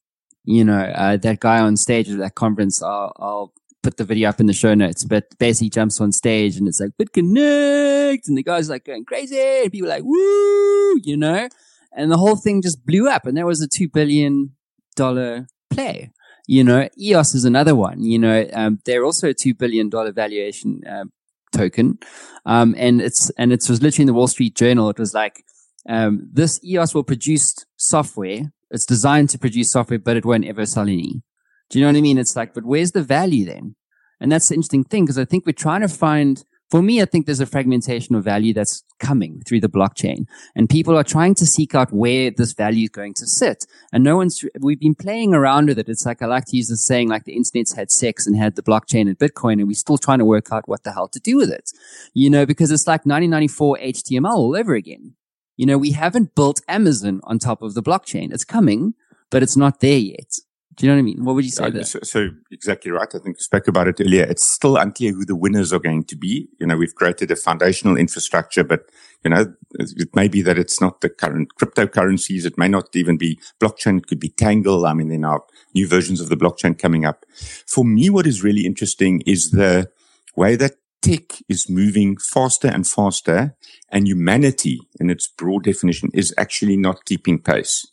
[0.46, 3.54] you know, uh, that guy on stage at that conference, I'll, I'll
[3.84, 6.80] put the video up in the show notes, but basically jumps on stage and it's
[6.80, 8.28] like, BitConnect.
[8.28, 11.50] And the guy's like going crazy and people like, woo, you know,
[11.92, 13.26] and the whole thing just blew up.
[13.26, 14.56] And that was a $2 billion
[14.96, 16.12] play.
[16.48, 18.04] You know, EOS is another one.
[18.04, 21.06] You know, um, they're also a $2 billion valuation, uh,
[21.52, 22.00] token.
[22.46, 24.90] Um, and it's, and it was literally in the Wall Street Journal.
[24.90, 25.44] It was like,
[25.88, 30.66] um, this EOS will produce software it's designed to produce software, but it won't ever
[30.66, 31.22] sell any.
[31.70, 32.18] Do you know what I mean?
[32.18, 33.76] It's like, but where's the value then?
[34.20, 37.06] And that's the interesting thing because I think we're trying to find, for me, I
[37.06, 40.26] think there's a fragmentation of value that's coming through the blockchain
[40.56, 43.66] and people are trying to seek out where this value is going to sit.
[43.94, 45.90] And no one's, we've been playing around with it.
[45.90, 48.56] It's like, I like to use the saying like the internet's had sex and had
[48.56, 51.20] the blockchain and Bitcoin and we're still trying to work out what the hell to
[51.20, 51.72] do with it.
[52.14, 55.16] You know, because it's like 1994 HTML all over again.
[55.58, 58.34] You know, we haven't built Amazon on top of the blockchain.
[58.34, 58.94] It's coming,
[59.30, 60.40] but it's not there yet.
[60.76, 61.24] Do you know what I mean?
[61.24, 61.86] What would you say there?
[61.86, 63.08] So, so, exactly right.
[63.08, 64.24] I think we spoke about it earlier.
[64.24, 66.50] It's still unclear who the winners are going to be.
[66.60, 68.82] You know, we've created a foundational infrastructure, but
[69.24, 72.46] you know, it may be that it's not the current cryptocurrencies.
[72.46, 74.00] It may not even be blockchain.
[74.00, 74.86] It could be Tangle.
[74.86, 77.26] I mean, there are new versions of the blockchain coming up.
[77.66, 79.90] For me, what is really interesting is the
[80.36, 83.56] way that tech is moving faster and faster
[83.90, 87.86] and humanity in its broad definition is actually not keeping pace.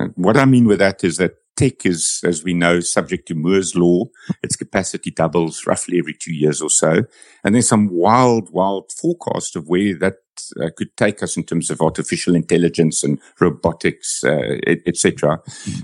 [0.00, 3.34] Uh, what I mean with that is that tech is, as we know, subject to
[3.34, 4.06] Moore's law.
[4.42, 7.04] Its capacity doubles roughly every two years or so.
[7.42, 10.16] And there's some wild, wild forecast of where that
[10.60, 15.40] uh, could take us in terms of artificial intelligence and robotics, uh, etc.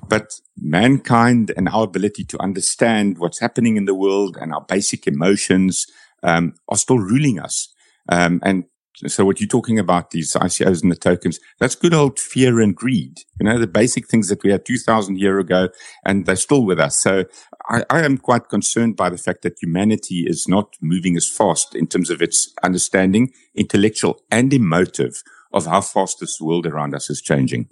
[0.09, 5.07] But mankind and our ability to understand what's happening in the world and our basic
[5.07, 5.87] emotions
[6.23, 7.73] um, are still ruling us.
[8.09, 8.65] Um, and
[9.07, 12.75] So what you're talking about, these ICOs and the tokens, that's good old fear and
[12.75, 13.21] greed.
[13.39, 15.69] You know, the basic things that we had 2000 year ago
[16.05, 16.97] and they're still with us.
[16.99, 17.25] So
[17.69, 21.75] I, I, am quite concerned by the fact that humanity is not moving as fast
[21.75, 27.11] in terms of its understanding, intellectual and emotive of how fast this world around us
[27.11, 27.69] is changing.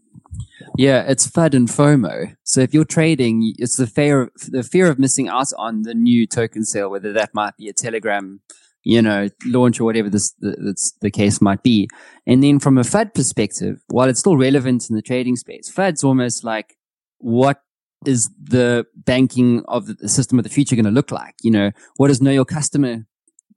[0.76, 2.36] Yeah, it's FUD and FOMO.
[2.44, 6.26] So if you're trading, it's the fear, the fear of missing out on the new
[6.26, 8.40] token sale, whether that might be a Telegram
[8.88, 11.86] you know, launch or whatever this, the, the case might be.
[12.26, 16.02] And then from a FUD perspective, while it's still relevant in the trading space, FUD's
[16.02, 16.78] almost like
[17.18, 17.60] what
[18.06, 21.34] is the banking of the system of the future going to look like?
[21.42, 23.04] You know, what is know your customer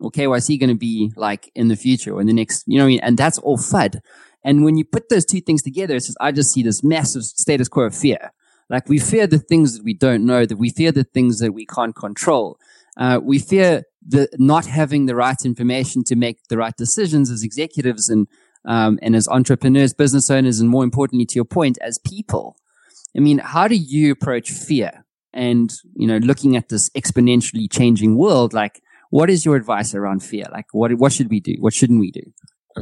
[0.02, 2.90] or KYC going to be like in the future or in the next, you know,
[3.02, 4.02] and that's all FUD.
[4.44, 7.24] And when you put those two things together, it's just, I just see this massive
[7.24, 8.34] status quo of fear.
[8.70, 11.54] Like we fear the things that we don't know, that we fear the things that
[11.54, 12.58] we can't control.
[12.98, 17.44] Uh, we fear the not having the right information to make the right decisions as
[17.44, 18.28] executives and
[18.66, 22.58] um, and as entrepreneurs, business owners, and more importantly, to your point, as people.
[23.18, 25.04] I mean, how do you approach fear?
[25.34, 30.24] And you know, looking at this exponentially changing world, like, what is your advice around
[30.24, 30.46] fear?
[30.52, 31.56] Like, what what should we do?
[31.60, 32.24] What shouldn't we do?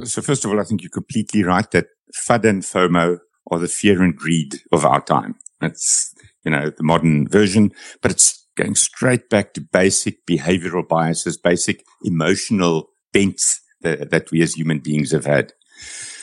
[0.04, 3.20] So, first of all, I think you're completely right that FUD and FOMO
[3.52, 5.36] are the fear and greed of our time.
[5.62, 11.38] That's you know the modern version, but it's going straight back to basic behavioral biases,
[11.38, 15.54] basic emotional bents that, that we as human beings have had.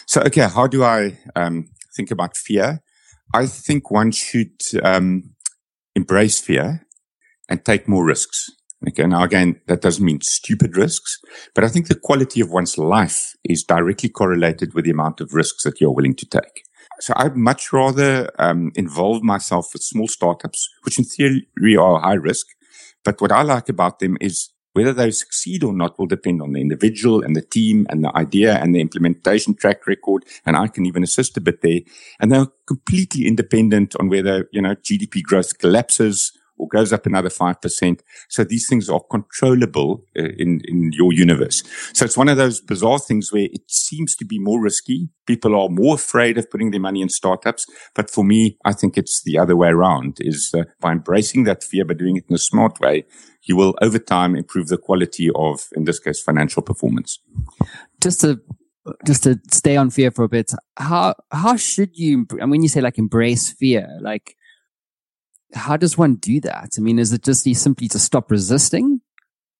[0.07, 2.83] So, okay, how do I um, think about fear?
[3.35, 5.35] I think one should um,
[5.94, 6.87] embrace fear
[7.49, 8.46] and take more risks.
[8.87, 11.18] Okay, now again, that doesn't mean stupid risks,
[11.55, 15.33] but I think the quality of one's life is directly correlated with the amount of
[15.33, 16.62] risks that you're willing to take.
[17.00, 22.14] So I'd much rather um, involve myself with small startups, which in theory are high
[22.14, 22.46] risk.
[23.04, 26.52] But what I like about them is whether they succeed or not will depend on
[26.52, 30.24] the individual and the team and the idea and the implementation track record.
[30.44, 31.80] And I can even assist a bit there.
[32.20, 37.29] And they're completely independent on whether, you know, GDP growth collapses or goes up another
[37.29, 38.01] 5%.
[38.29, 41.62] So these things are controllable uh, in, in your universe.
[41.92, 45.09] So it's one of those bizarre things where it seems to be more risky.
[45.27, 47.66] People are more afraid of putting their money in startups.
[47.95, 51.64] But for me, I think it's the other way around is uh, by embracing that
[51.64, 53.05] fear, by doing it in a smart way,
[53.42, 57.19] you will over time improve the quality of, in this case, financial performance.
[58.01, 58.40] Just to
[59.05, 62.27] just to stay on fear for a bit, how how should you?
[62.40, 64.36] And when you say like embrace fear, like
[65.54, 66.74] how does one do that?
[66.76, 69.00] I mean, is it just simply to stop resisting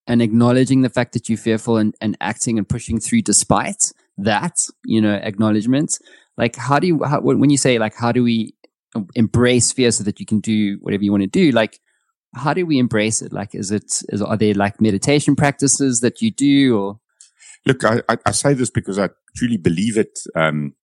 [0.05, 4.55] and acknowledging the fact that you're fearful and, and acting and pushing through despite that,
[4.85, 5.97] you know, acknowledgement?
[6.37, 8.53] Like, how do you, how, when you say like, how do we
[9.15, 11.51] embrace fear so that you can do whatever you want to do?
[11.51, 11.79] Like,
[12.35, 13.33] how do we embrace it?
[13.33, 16.99] Like, is it, is, are there like meditation practices that you do or?
[17.65, 20.19] Look, I, I, I say this because I truly believe it.
[20.35, 20.75] Um,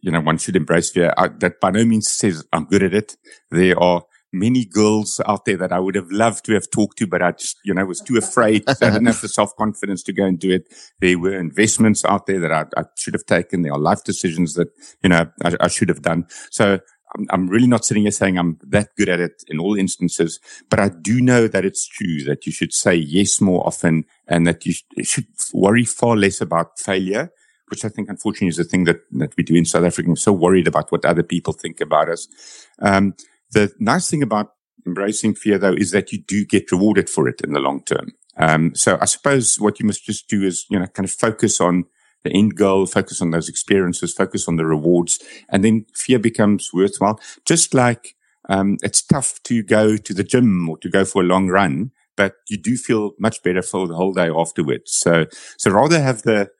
[0.00, 1.12] you know, one should embrace fear.
[1.16, 3.16] I, that by no means says I'm good at it.
[3.50, 7.06] There are many girls out there that I would have loved to have talked to,
[7.06, 8.64] but I just, you know, was too afraid.
[8.66, 10.72] I didn't have the self confidence to go and do it.
[11.00, 13.62] There were investments out there that I, I should have taken.
[13.62, 14.68] There are life decisions that,
[15.02, 16.26] you know, I, I should have done.
[16.50, 16.80] So
[17.14, 20.40] I'm, I'm really not sitting here saying I'm that good at it in all instances,
[20.70, 24.46] but I do know that it's true that you should say yes more often and
[24.46, 27.30] that you should worry far less about failure
[27.72, 30.10] which I think unfortunately is a thing that, that we do in South Africa.
[30.10, 32.28] I'm so worried about what other people think about us.
[32.80, 33.14] Um,
[33.52, 34.52] the nice thing about
[34.86, 38.12] embracing fear though is that you do get rewarded for it in the long term.
[38.36, 41.62] Um, so I suppose what you must just do is, you know, kind of focus
[41.62, 41.86] on
[42.24, 46.74] the end goal, focus on those experiences, focus on the rewards, and then fear becomes
[46.74, 47.18] worthwhile.
[47.46, 48.16] Just like,
[48.50, 51.92] um, it's tough to go to the gym or to go for a long run,
[52.18, 54.92] but you do feel much better for the whole day afterwards.
[54.92, 55.24] So,
[55.56, 56.50] so rather have the,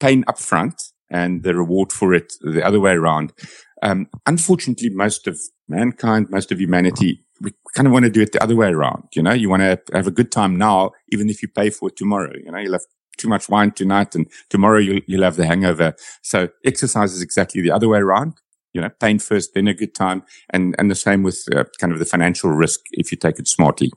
[0.00, 3.32] pain up front and the reward for it the other way around.
[3.82, 8.32] Um, unfortunately, most of mankind, most of humanity, we kind of want to do it
[8.32, 9.04] the other way around.
[9.14, 11.88] You know, you want to have a good time now, even if you pay for
[11.88, 12.32] it tomorrow.
[12.34, 12.86] You know, you'll have
[13.18, 15.94] too much wine tonight and tomorrow you'll, you'll have the hangover.
[16.22, 18.34] So exercise is exactly the other way around.
[18.72, 20.22] You know, pain first, then a good time.
[20.50, 23.48] And, and the same with uh, kind of the financial risk if you take it
[23.48, 23.90] smartly.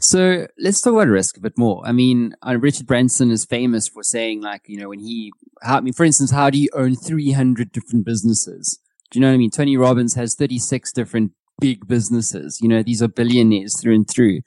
[0.00, 1.82] So let's talk about risk a bit more.
[1.84, 5.78] I mean, uh, Richard Branson is famous for saying, like, you know, when he, how,
[5.78, 8.80] I mean, for instance, how do you own 300 different businesses?
[9.10, 9.50] Do you know what I mean?
[9.50, 12.60] Tony Robbins has 36 different big businesses.
[12.60, 14.40] You know, these are billionaires through and through.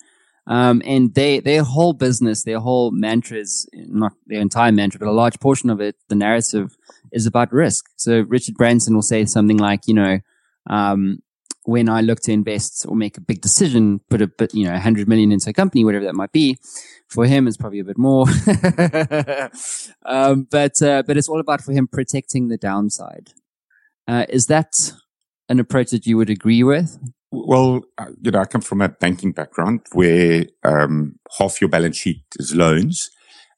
[0.48, 5.12] Um, and they, their whole business, their whole mantras, not their entire mantra, but a
[5.12, 6.76] large portion of it, the narrative
[7.12, 7.86] is about risk.
[7.96, 10.20] So Richard Branson will say something like, you know,
[10.68, 11.22] um,
[11.64, 14.72] when I look to invest or make a big decision, put a bit, you know,
[14.72, 16.58] 100 million into a company, whatever that might be.
[17.08, 18.26] For him, it's probably a bit more.
[20.06, 23.34] um, but, uh, but it's all about for him protecting the downside.
[24.08, 24.94] Uh, is that
[25.50, 26.98] an approach that you would agree with?
[27.32, 31.98] Well, uh, you know, I come from a banking background where um, half your balance
[31.98, 33.10] sheet is loans.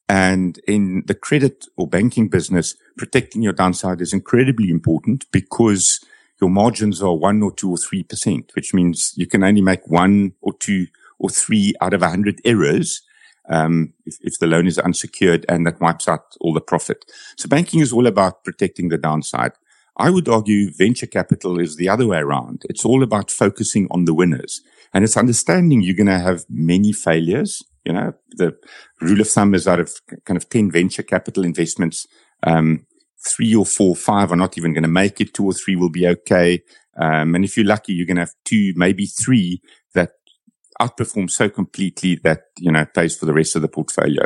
[0.10, 6.04] And in the credit or banking business, protecting your downside is incredibly important because
[6.42, 9.88] your margins are one or two or three percent, which means you can only make
[9.88, 10.88] one or two
[11.20, 13.02] or three out of a hundred errors.
[13.50, 17.04] Um, if, if the loan is unsecured and that wipes out all the profit.
[17.36, 19.52] So banking is all about protecting the downside.
[19.98, 22.64] I would argue venture capital is the other way around.
[22.70, 24.62] It's all about focusing on the winners
[24.94, 27.64] and it's understanding you're going to have many failures.
[27.84, 28.56] You know, the
[29.02, 29.92] rule of thumb is out of
[30.26, 32.08] kind of 10 venture capital investments,
[32.44, 32.86] um,
[33.26, 35.34] three or four, five are not even going to make it.
[35.34, 36.62] Two or three will be okay.
[36.98, 39.62] Um, and if you're lucky, you're going to have two, maybe three
[39.94, 40.12] that
[40.82, 44.24] outperform so completely that, you know, pays for the rest of the portfolio.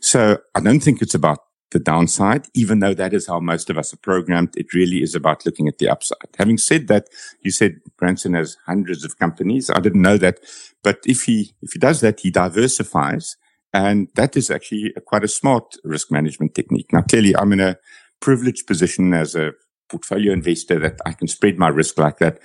[0.00, 1.38] So I don't think it's about
[1.70, 4.56] the downside, even though that is how most of us are programmed.
[4.56, 6.28] It really is about looking at the upside.
[6.38, 7.08] Having said that,
[7.40, 9.70] you said Branson has hundreds of companies.
[9.70, 10.38] I didn't know that,
[10.82, 13.36] but if he, if he does that, he diversifies.
[13.72, 16.92] And that is actually a, quite a smart risk management technique.
[16.92, 17.76] Now, clearly I'm in a
[18.24, 19.52] privileged position as a
[19.90, 22.38] portfolio investor that I can spread my risk like that.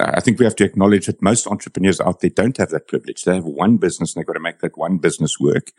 [0.00, 3.22] I think we have to acknowledge that most entrepreneurs out there don't have that privilege.
[3.22, 5.72] They have one business and they've got to make that one business work.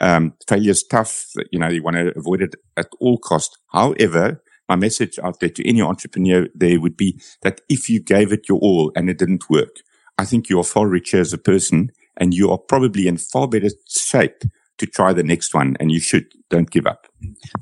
[0.00, 1.26] Um, failure is tough.
[1.52, 3.56] You know, you want to avoid it at all cost.
[3.68, 8.32] However, my message out there to any entrepreneur there would be that if you gave
[8.32, 9.76] it your all and it didn't work,
[10.18, 13.46] I think you are far richer as a person and you are probably in far
[13.46, 14.42] better shape
[14.78, 17.06] to try the next one and you should don't give up.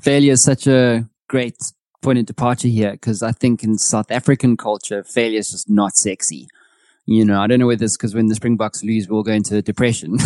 [0.01, 1.55] Failure is such a great
[2.01, 5.95] point of departure here because I think in South African culture, failure is just not
[5.95, 6.47] sexy.
[7.05, 9.61] You know, I don't know whether it's because when the Springboks lose, we'll go into
[9.61, 10.17] depression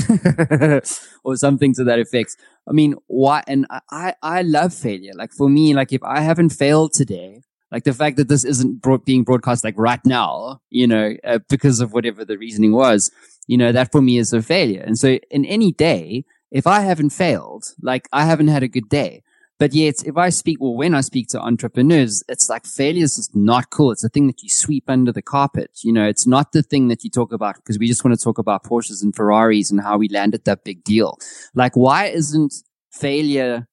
[1.24, 2.38] or something to that effect.
[2.68, 3.44] I mean, why?
[3.48, 5.14] And I, I love failure.
[5.16, 8.82] Like for me, like if I haven't failed today, like the fact that this isn't
[8.82, 13.12] broad, being broadcast like right now, you know, uh, because of whatever the reasoning was,
[13.48, 14.84] you know, that for me is a failure.
[14.86, 18.88] And so in any day, if I haven't failed, like I haven't had a good
[18.88, 19.24] day,
[19.60, 23.15] but yet, if I speak, well, when I speak to entrepreneurs, it's like failure is
[23.15, 23.91] just not cool.
[23.91, 25.72] It's the thing that you sweep under the carpet.
[25.82, 28.24] You know, it's not the thing that you talk about because we just want to
[28.24, 31.17] talk about Porsches and Ferraris and how we landed that big deal.
[31.56, 32.54] Like, why isn't
[32.91, 33.67] failure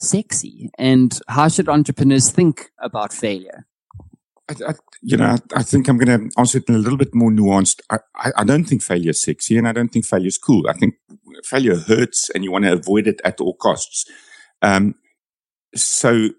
[0.00, 0.68] sexy?
[0.76, 3.66] And how should entrepreneurs think about failure?
[4.50, 7.14] I, I, you know, I think I'm going to answer it in a little bit
[7.14, 7.80] more nuanced.
[7.90, 10.68] I, I, don't think failure is sexy and I don't think failure is cool.
[10.68, 10.96] I think
[11.44, 14.04] failure hurts and you want to avoid it at all costs.
[14.60, 14.96] Um,
[15.74, 16.30] so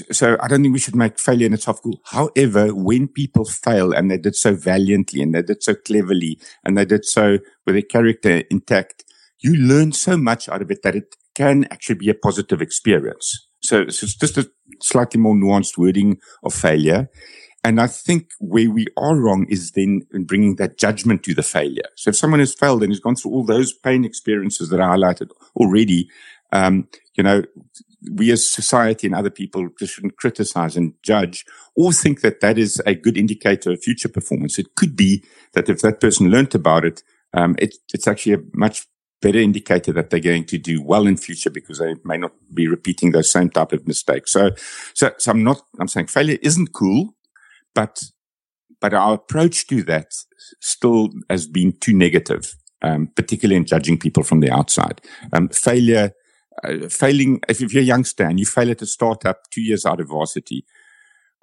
[0.00, 2.00] so I don't think we should make failure in tough cool.
[2.04, 6.78] However, when people fail and they did so valiantly and they did so cleverly and
[6.78, 9.04] they did so with their character intact,
[9.40, 13.48] you learn so much out of it that it can actually be a positive experience.
[13.62, 14.48] So, so it's just a
[14.80, 17.08] slightly more nuanced wording of failure.
[17.64, 21.42] And I think where we are wrong is then in bringing that judgment to the
[21.42, 21.88] failure.
[21.96, 24.96] So if someone has failed and has gone through all those pain experiences that I
[24.96, 26.08] highlighted already,
[26.52, 27.42] um, you know,
[28.12, 32.58] we as society and other people just shouldn't criticize and judge or think that that
[32.58, 34.58] is a good indicator of future performance.
[34.58, 37.02] It could be that if that person learnt about it,
[37.34, 38.86] um, it, it's actually a much
[39.22, 42.68] better indicator that they're going to do well in future because they may not be
[42.68, 44.32] repeating those same type of mistakes.
[44.32, 44.50] So,
[44.94, 47.14] so, so I'm not, I'm saying failure isn't cool,
[47.74, 48.02] but,
[48.80, 50.12] but our approach to that
[50.60, 55.00] still has been too negative, um, particularly in judging people from the outside.
[55.32, 56.12] Um, failure,
[56.64, 59.84] uh, failing, if, if, you're a youngster and you fail at a startup two years
[59.84, 60.64] out of varsity,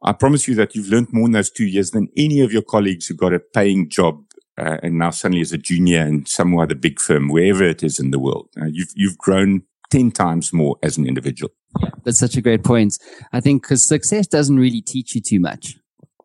[0.03, 2.61] I promise you that you've learned more in those two years than any of your
[2.61, 4.23] colleagues who got a paying job
[4.57, 7.99] uh, and now suddenly is a junior in some other big firm, wherever it is
[7.99, 8.49] in the world.
[8.59, 11.51] Uh, you've you've grown ten times more as an individual.
[12.03, 12.97] That's such a great point.
[13.31, 15.77] I think because success doesn't really teach you too much.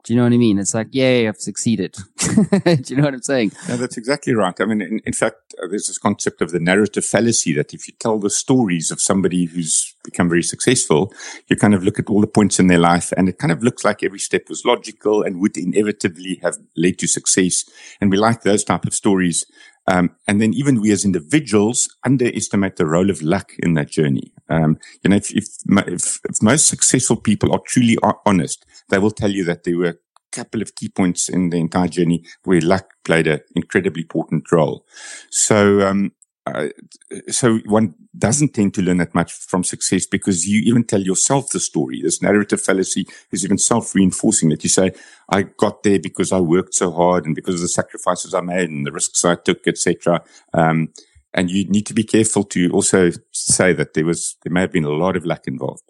[0.09, 0.59] Do you know what I mean?
[0.59, 1.94] It's like, yay, I've succeeded.
[2.18, 3.53] Do you know what I'm saying?
[3.68, 4.59] Yeah, that's exactly right.
[4.59, 7.87] I mean, in, in fact, uh, there's this concept of the narrative fallacy that if
[7.87, 11.12] you tell the stories of somebody who's become very successful,
[11.49, 13.62] you kind of look at all the points in their life and it kind of
[13.62, 17.66] looks like every step was logical and would inevitably have led to success.
[18.01, 19.44] And we like those type of stories.
[19.87, 24.33] Um, and then even we as individuals underestimate the role of luck in that journey.
[24.49, 25.49] Um, you know, if, if,
[25.87, 29.87] if, if most successful people are truly honest, they will tell you that there were
[29.87, 29.96] a
[30.33, 34.85] couple of key points in the entire journey where luck played an incredibly important role.
[35.31, 36.12] So, um,
[37.29, 41.51] so one doesn't tend to learn that much from success because you even tell yourself
[41.51, 42.01] the story.
[42.03, 44.92] This narrative fallacy is even self-reinforcing that you say,
[45.31, 48.70] I got there because I worked so hard and because of the sacrifices I made
[48.70, 50.22] and the risks I took, etc.
[50.55, 50.88] Um,
[51.35, 54.72] and you need to be careful to also say that there was, there may have
[54.72, 55.83] been a lot of luck involved.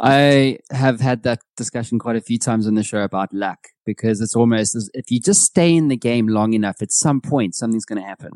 [0.00, 4.20] I have had that discussion quite a few times on the show about luck because
[4.20, 7.54] it's almost as if you just stay in the game long enough, at some point,
[7.54, 8.30] something's going to happen.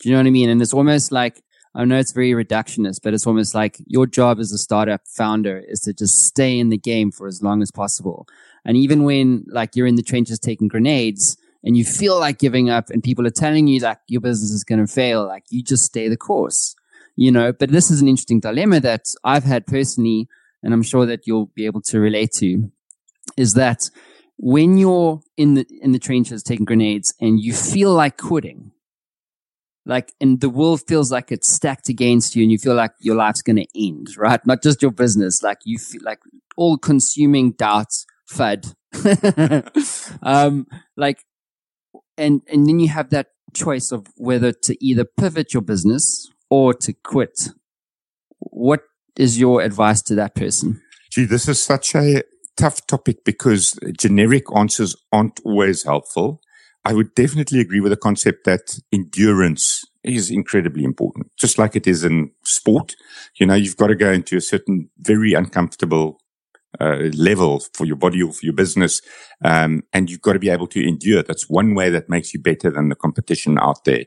[0.00, 0.50] Do you know what I mean?
[0.50, 1.42] And it's almost like,
[1.74, 5.62] I know it's very reductionist, but it's almost like your job as a startup founder
[5.68, 8.26] is to just stay in the game for as long as possible.
[8.64, 11.36] And even when like you're in the trenches taking grenades
[11.66, 14.62] and you feel like giving up and people are telling you that your business is
[14.62, 16.76] going to fail, like you just stay the course,
[17.16, 20.28] you know, but this is an interesting dilemma that I've had personally,
[20.62, 22.70] and I'm sure that you'll be able to relate to
[23.36, 23.90] is that
[24.38, 28.70] when you're in the, in the trenches taking grenades and you feel like quitting,
[29.84, 33.16] like, and the world feels like it's stacked against you and you feel like your
[33.16, 34.44] life's going to end, right?
[34.46, 35.42] Not just your business.
[35.42, 36.20] Like you feel like
[36.56, 38.72] all consuming doubts, FUD.
[40.22, 41.24] um, like,
[42.16, 46.74] and, and then you have that choice of whether to either pivot your business or
[46.74, 47.48] to quit.
[48.38, 48.82] What
[49.16, 50.80] is your advice to that person?
[51.10, 52.22] Gee, this is such a
[52.56, 56.40] tough topic because generic answers aren't always helpful.
[56.84, 61.86] I would definitely agree with the concept that endurance is incredibly important, just like it
[61.86, 62.94] is in sport.
[63.40, 66.20] You know, you've got to go into a certain very uncomfortable
[66.80, 69.00] uh, level for your body or for your business.
[69.44, 71.22] Um, and you've got to be able to endure.
[71.22, 74.04] That's one way that makes you better than the competition out there.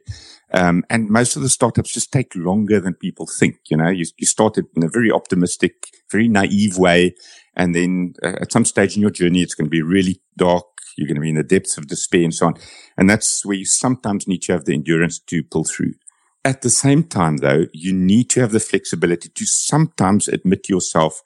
[0.52, 3.58] Um, and most of the startups just take longer than people think.
[3.70, 7.16] You know, you, you started in a very optimistic, very naive way.
[7.56, 10.66] And then uh, at some stage in your journey, it's going to be really dark
[11.00, 12.56] you're going to be in the depths of despair and so on.
[12.98, 15.94] And that's where you sometimes need to have the endurance to pull through.
[16.44, 20.74] At the same time, though, you need to have the flexibility to sometimes admit to
[20.74, 21.22] yourself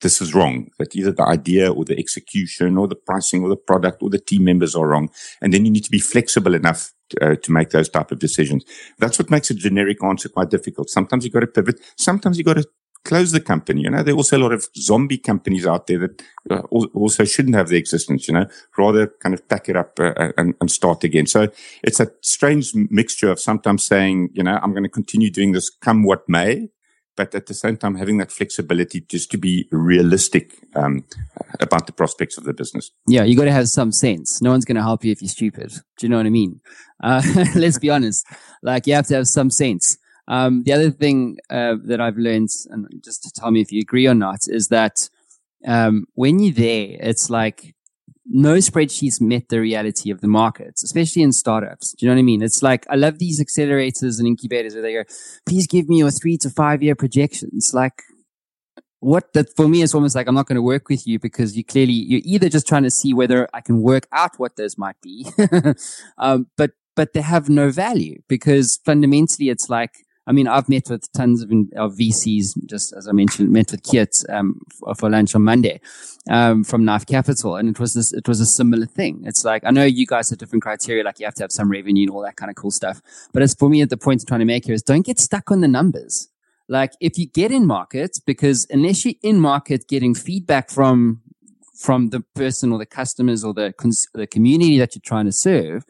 [0.00, 3.56] this is wrong, that either the idea or the execution or the pricing or the
[3.56, 5.10] product or the team members are wrong.
[5.40, 8.18] And then you need to be flexible enough to, uh, to make those type of
[8.18, 8.64] decisions.
[8.98, 10.90] That's what makes a generic answer quite difficult.
[10.90, 11.80] Sometimes you've got to pivot.
[11.96, 12.66] Sometimes you've got to
[13.04, 13.82] close the company.
[13.82, 17.24] You know, there are also a lot of zombie companies out there that uh, also
[17.24, 18.46] shouldn't have the existence, you know,
[18.76, 21.26] rather kind of pack it up uh, uh, and, and, start again.
[21.26, 21.48] So
[21.82, 25.70] it's a strange mixture of sometimes saying, you know, I'm going to continue doing this
[25.70, 26.68] come what may,
[27.18, 31.04] but at the same time having that flexibility just to be realistic um,
[31.58, 32.92] about the prospects of the business.
[33.08, 34.40] Yeah, you got to have some sense.
[34.40, 35.72] No one's going to help you if you're stupid.
[35.98, 36.60] Do you know what I mean?
[37.02, 37.20] Uh,
[37.56, 38.24] let's be honest.
[38.62, 39.98] Like you have to have some sense.
[40.28, 43.80] Um, the other thing uh, that I've learned, and just to tell me if you
[43.80, 45.08] agree or not, is that
[45.66, 47.74] um, when you're there, it's like
[48.28, 51.92] no spreadsheets met the reality of the markets, especially in startups.
[51.92, 52.42] Do you know what I mean?
[52.42, 55.04] It's like I love these accelerators and incubators where they go,
[55.46, 58.02] "Please give me your three to five year projections." Like,
[59.00, 61.56] what that for me is almost like I'm not going to work with you because
[61.56, 64.76] you clearly you're either just trying to see whether I can work out what those
[64.76, 65.26] might be,
[66.18, 70.90] um, but but they have no value because fundamentally it's like I mean, I've met
[70.90, 75.08] with tons of, of VCs, just as I mentioned, met with Keet um, for, for,
[75.08, 75.80] lunch on Monday
[76.28, 79.22] um, from Knife Capital, and it was this, it was a similar thing.
[79.24, 81.70] It's like I know you guys have different criteria, like you have to have some
[81.70, 83.00] revenue and all that kind of cool stuff.
[83.32, 85.18] But it's for me at the point I'm trying to make here is don't get
[85.18, 86.28] stuck on the numbers.
[86.68, 91.22] Like if you get in market, because unless you're in market getting feedback from
[91.74, 93.72] from the person or the customers or the
[94.12, 95.84] the community that you're trying to serve,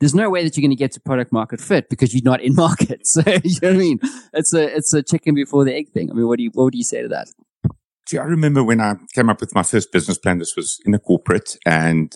[0.00, 2.40] there's no way that you're going to get to product market fit because you're not
[2.40, 3.06] in market.
[3.06, 4.00] So you know what I mean?
[4.32, 6.10] It's a it's a chicken before the egg thing.
[6.10, 7.28] I mean, what do you what would you say to that?
[8.10, 10.38] See, I remember when I came up with my first business plan.
[10.38, 12.12] This was in a corporate, and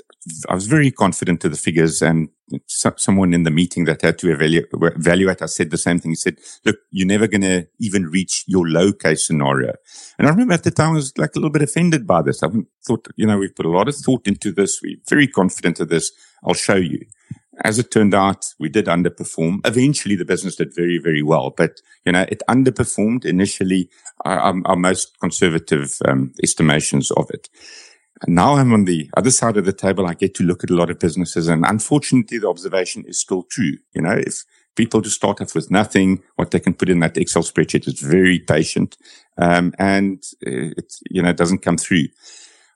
[0.48, 2.02] I was very confident to the figures.
[2.02, 2.30] And
[2.66, 6.10] so, someone in the meeting that had to evaluate, evaluate, I said the same thing.
[6.10, 9.74] He said, "Look, you're never going to even reach your low case scenario."
[10.18, 12.42] And I remember at the time I was like a little bit offended by this.
[12.42, 12.48] I
[12.84, 14.80] thought, you know, we've put a lot of thought into this.
[14.82, 16.10] We're very confident of this.
[16.42, 17.06] I'll show you.
[17.62, 19.60] As it turned out, we did underperform.
[19.64, 23.88] Eventually, the business did very, very well, but you know, it underperformed initially
[24.24, 27.48] our, our most conservative um, estimations of it.
[28.22, 30.06] And now I'm on the other side of the table.
[30.06, 33.44] I get to look at a lot of businesses, and unfortunately, the observation is still
[33.44, 33.76] true.
[33.94, 34.44] You know, if
[34.76, 38.00] people just start off with nothing, what they can put in that Excel spreadsheet is
[38.00, 38.96] very patient,
[39.38, 42.06] um, and it you know doesn't come through.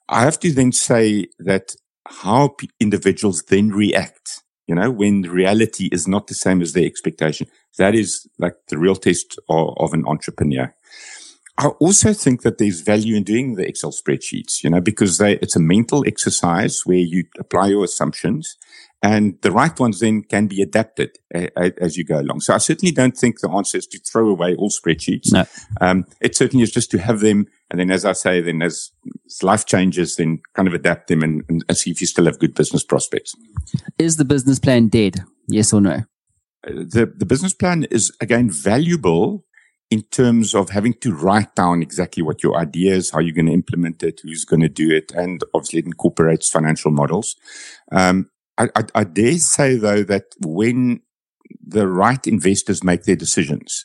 [0.08, 1.74] I have to then say that
[2.06, 7.48] how individuals then react you know, when reality is not the same as their expectation.
[7.78, 10.72] That is like the real test of, of an entrepreneur.
[11.56, 15.38] I also think that there's value in doing the Excel spreadsheets, you know, because they,
[15.38, 18.56] it's a mental exercise where you apply your assumptions
[19.02, 21.46] and the right ones then can be adapted uh,
[21.80, 22.40] as you go along.
[22.40, 25.32] So I certainly don't think the answer is to throw away all spreadsheets.
[25.32, 25.44] No.
[25.80, 27.46] Um, it certainly is just to have them.
[27.70, 28.90] And then, as I say, then as,
[29.26, 32.38] as life changes, then kind of adapt them and, and, see if you still have
[32.38, 33.34] good business prospects.
[33.98, 35.22] Is the business plan dead?
[35.48, 36.04] Yes or no?
[36.66, 39.44] Uh, the, the business plan is again valuable
[39.90, 43.46] in terms of having to write down exactly what your idea is, how you're going
[43.46, 47.36] to implement it, who's going to do it, and obviously it incorporates financial models.
[47.92, 51.00] Um, I, I, I dare say though that when
[51.64, 53.84] the right investors make their decisions,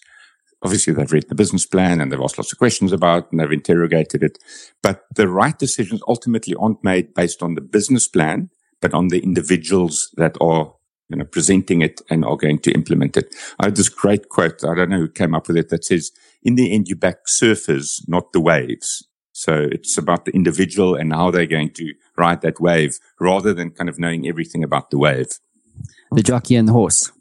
[0.64, 3.52] obviously they've read the business plan and they've asked lots of questions about and they've
[3.52, 4.38] interrogated it.
[4.82, 8.50] But the right decisions ultimately aren't made based on the business plan,
[8.82, 10.74] but on the individuals that are,
[11.10, 13.36] you know, presenting it and are going to implement it.
[13.60, 14.64] I had this great quote.
[14.64, 16.12] I don't know who came up with it that says,
[16.42, 19.08] in the end, you back surfers, not the waves.
[19.44, 23.72] So it's about the individual and how they're going to ride that wave rather than
[23.72, 25.38] kind of knowing everything about the wave.
[26.14, 27.12] The jockey and the horse.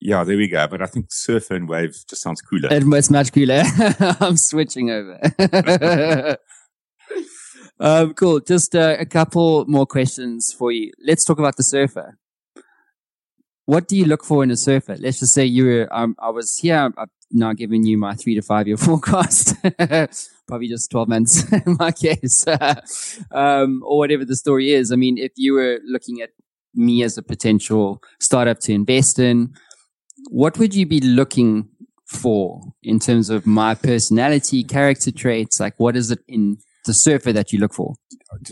[0.00, 0.66] Yeah, there we go.
[0.66, 2.70] But I think surfer and wave just sounds cooler.
[2.72, 3.62] It's much cooler.
[4.20, 5.20] I'm switching over.
[7.78, 8.40] um, cool.
[8.40, 10.90] Just uh, a couple more questions for you.
[11.06, 12.18] Let's talk about the surfer.
[13.66, 14.96] What do you look for in a surfer?
[14.98, 16.92] Let's just say you were, um, I was here.
[16.98, 19.54] I've now giving you my three to five year forecast.
[20.50, 22.44] Probably just 12 months in my case.
[23.30, 24.92] um, or whatever the story is.
[24.92, 26.30] I mean, if you were looking at
[26.74, 29.54] me as a potential startup to invest in,
[30.30, 31.68] what would you be looking
[32.06, 35.60] for in terms of my personality, character traits?
[35.60, 37.94] Like, what is it in the surfer that you look for?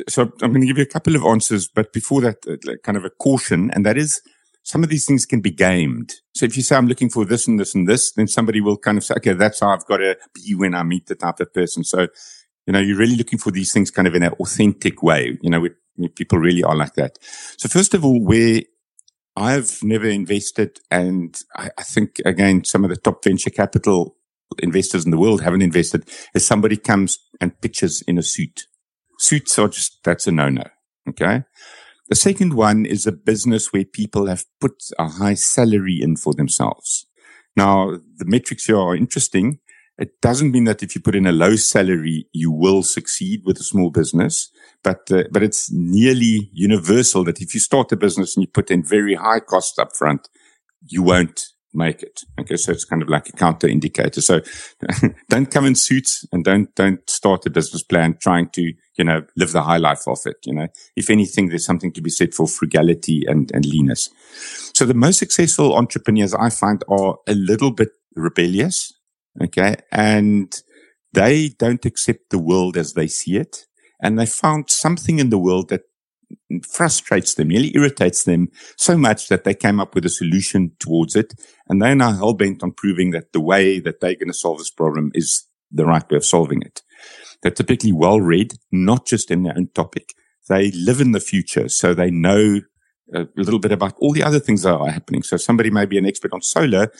[0.09, 2.96] So I'm going to give you a couple of answers, but before that, uh, kind
[2.96, 4.20] of a caution, and that is
[4.68, 6.16] some of these things can be gamed.
[6.34, 8.76] So if you say, I'm looking for this and this and this, then somebody will
[8.76, 11.40] kind of say, okay, that's how I've got to be when I meet the type
[11.40, 11.84] of person.
[11.84, 12.08] So,
[12.66, 15.48] you know, you're really looking for these things kind of in an authentic way, you
[15.48, 15.66] know,
[16.14, 17.16] people really are like that.
[17.56, 18.60] So first of all, where
[19.36, 24.16] I've never invested, and I, I, think again, some of the top venture capital
[24.58, 28.64] investors in the world haven't invested, is somebody comes and pitches in a suit.
[29.18, 30.64] Suits are just, that's a no-no.
[31.08, 31.44] Okay.
[32.09, 36.32] The second one is a business where people have put a high salary in for
[36.32, 37.06] themselves.
[37.54, 39.59] Now, the metrics here are interesting.
[39.98, 43.59] It doesn't mean that if you put in a low salary, you will succeed with
[43.59, 44.50] a small business,
[44.84, 48.70] but uh, but it's nearly universal that if you start a business and you put
[48.70, 50.28] in very high costs up front,
[50.86, 52.20] you won't make it.
[52.40, 52.56] Okay.
[52.56, 54.20] So it's kind of like a counter indicator.
[54.20, 54.40] So
[55.28, 59.22] don't come in suits and don't, don't start a business plan trying to, you know,
[59.36, 60.36] live the high life of it.
[60.44, 64.08] You know, if anything, there's something to be said for frugality and, and leanness.
[64.74, 68.92] So the most successful entrepreneurs I find are a little bit rebellious.
[69.42, 69.76] Okay.
[69.92, 70.52] And
[71.12, 73.66] they don't accept the world as they see it.
[74.00, 75.82] And they found something in the world that
[76.62, 81.16] frustrates them, nearly irritates them so much that they came up with a solution towards
[81.16, 81.35] it.
[81.68, 84.59] And they're now hell bent on proving that the way that they're going to solve
[84.59, 86.83] this problem is the right way of solving it.
[87.43, 90.14] They're typically well read, not just in their own topic.
[90.49, 92.62] They live in the future, so they know
[93.14, 95.22] uh, a little bit about all the other things that are happening.
[95.22, 96.91] So somebody may be an expert on solar,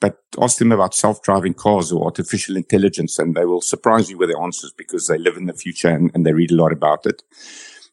[0.00, 4.30] but ask them about self-driving cars or artificial intelligence and they will surprise you with
[4.30, 7.06] their answers because they live in the future and, and they read a lot about
[7.06, 7.22] it.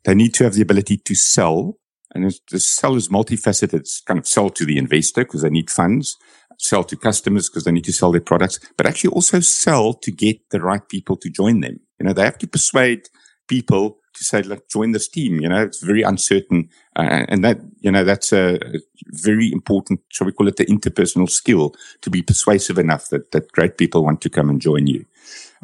[0.05, 1.77] They need to have the ability to sell.
[2.15, 3.73] And the sell is multifaceted.
[3.73, 6.15] It's kind of sell to the investor because they need funds,
[6.59, 10.11] sell to customers because they need to sell their products, but actually also sell to
[10.11, 11.79] get the right people to join them.
[11.99, 13.09] You know, they have to persuade
[13.47, 15.41] people to say, like, join this team.
[15.41, 16.69] You know, it's very uncertain.
[16.95, 18.59] Uh, and that, you know, that's a
[19.05, 23.51] very important, shall we call it the interpersonal skill to be persuasive enough that, that
[23.53, 25.05] great people want to come and join you.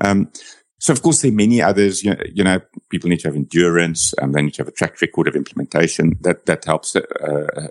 [0.02, 0.32] Um,
[0.80, 2.04] so of course there are many others.
[2.04, 2.60] You know, you know
[2.90, 4.14] people need to have endurance.
[4.18, 6.18] and they need to have a track record of implementation.
[6.22, 7.04] That that helps a,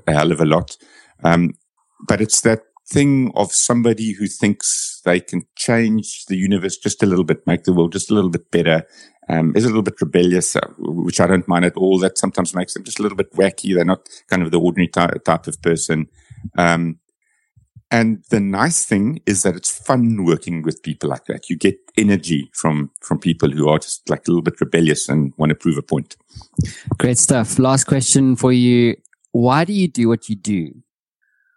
[0.07, 0.77] a hell of a lot.
[1.25, 1.55] Um,
[2.07, 7.07] but it's that thing of somebody who thinks they can change the universe just a
[7.07, 8.87] little bit, make the world just a little bit better.
[9.31, 11.99] Um, is a little bit rebellious, uh, which I don't mind at all.
[11.99, 13.75] That sometimes makes them just a little bit wacky.
[13.75, 16.09] They're not kind of the ordinary ty- type of person.
[16.57, 16.99] Um,
[17.91, 21.49] and the nice thing is that it's fun working with people like that.
[21.49, 25.32] You get energy from, from people who are just like a little bit rebellious and
[25.39, 26.16] want to prove a point.
[26.99, 27.59] Great stuff.
[27.59, 28.97] Last question for you.
[29.32, 30.72] Why do you do what you do?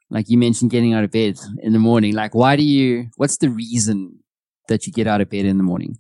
[0.10, 2.14] Like you mentioned getting out of bed in the morning.
[2.16, 4.20] Like why do you, what's the reason
[4.70, 5.98] that you get out of bed in the morning?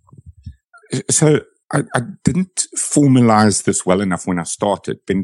[1.09, 1.41] So
[1.73, 4.99] I, I didn't formalize this well enough when I started.
[5.05, 5.17] But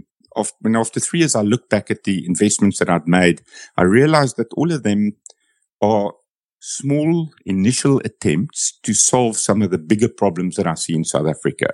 [0.62, 3.42] when after three years, I look back at the investments that I'd made,
[3.76, 5.14] I realized that all of them
[5.82, 6.14] are
[6.60, 11.28] small initial attempts to solve some of the bigger problems that I see in South
[11.28, 11.74] Africa.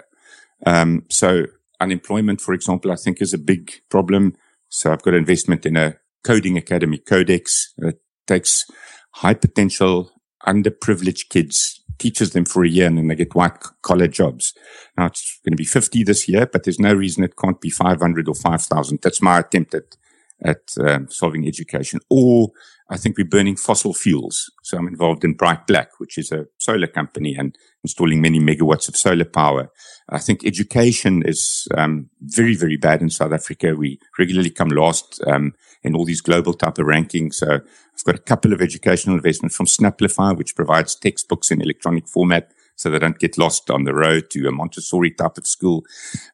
[0.65, 1.45] Um, so
[1.79, 4.35] unemployment, for example, I think is a big problem.
[4.69, 7.73] So I've got investment in a coding academy, Codex.
[7.77, 8.65] It takes
[9.11, 10.11] high potential,
[10.45, 14.53] underprivileged kids, teaches them for a year and then they get white collar jobs.
[14.97, 17.69] Now it's going to be 50 this year, but there's no reason it can't be
[17.69, 18.99] 500 or 5,000.
[19.01, 19.97] That's my attempt at,
[20.43, 21.99] at um, solving education.
[22.09, 22.51] Or
[22.89, 24.51] I think we're burning fossil fuels.
[24.63, 28.87] So I'm involved in Bright Black, which is a solar company and installing many megawatts
[28.87, 29.69] of solar power.
[30.09, 33.75] I think education is um, very, very bad in South Africa.
[33.75, 37.35] We regularly come last um, in all these global type of rankings.
[37.35, 42.07] So I've got a couple of educational investments from Snapplify, which provides textbooks in electronic
[42.07, 45.83] format so they don't get lost on the road to a Montessori type of school.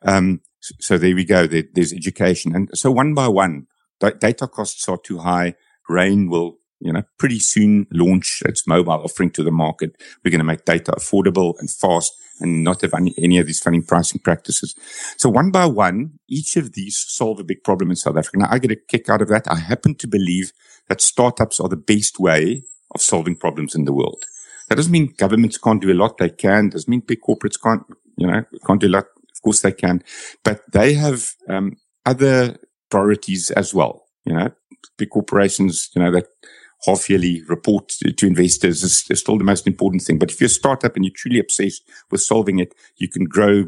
[0.03, 1.47] Um, so there we go.
[1.47, 2.55] There, there's education.
[2.55, 3.67] And so one by one,
[3.99, 5.55] data costs are too high.
[5.89, 10.01] Rain will you know, pretty soon launch its mobile offering to the market.
[10.23, 13.59] We're going to make data affordable and fast and not have any, any of these
[13.59, 14.75] funny pricing practices.
[15.17, 18.37] So one by one, each of these solve a big problem in South Africa.
[18.37, 19.51] Now I get a kick out of that.
[19.51, 20.53] I happen to believe
[20.87, 22.63] that startups are the best way
[22.95, 24.23] of solving problems in the world.
[24.69, 26.17] That doesn't mean governments can't do a lot.
[26.17, 26.69] They can.
[26.69, 27.83] Doesn't mean big corporates can't,
[28.17, 29.05] you know, can't do a lot.
[29.35, 30.03] Of course they can,
[30.43, 32.57] but they have, um, other
[32.89, 34.05] priorities as well.
[34.25, 34.51] You know,
[34.97, 36.27] big corporations, you know, that
[36.85, 40.17] half yearly report to, to investors is, is, still the most important thing.
[40.17, 43.65] But if you're a startup and you're truly obsessed with solving it, you can grow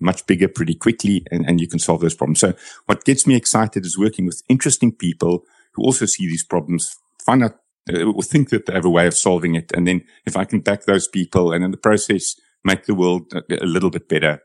[0.00, 2.40] much bigger pretty quickly and, and you can solve those problems.
[2.40, 2.54] So
[2.86, 7.44] what gets me excited is working with interesting people who also see these problems, find
[7.44, 7.56] out
[7.92, 9.70] uh, or think that they have a way of solving it.
[9.72, 12.34] And then if I can back those people and in the process
[12.64, 14.42] make the world a, little bit better,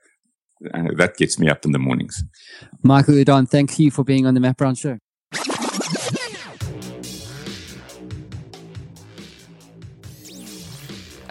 [0.73, 2.21] uh, that gets me up in the mornings.
[2.83, 4.97] Michael Jordaan, thank you for being on the Matt Brown Show.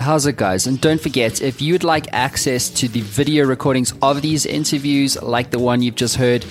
[0.09, 0.66] How's it, guys?
[0.66, 5.50] And don't forget, if you'd like access to the video recordings of these interviews, like
[5.50, 6.46] the one you've just heard,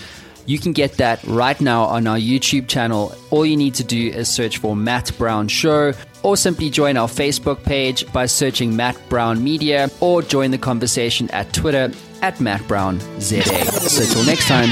[0.46, 3.16] you can get that right now on our YouTube channel.
[3.32, 7.08] All you need to do is search for Matt Brown Show or simply join our
[7.08, 11.92] Facebook page by searching Matt Brown Media or join the conversation at Twitter
[12.22, 13.42] at Matt Brown ZA.
[13.42, 14.70] So till next time.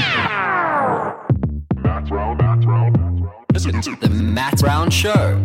[4.00, 5.42] The Matt Brown Show.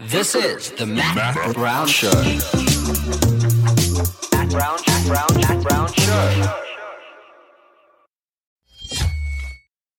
[0.00, 2.12] This is the Matt, Matt Brown Show.
[4.32, 5.77] Matt Brown, Matt Brown, Matt Brown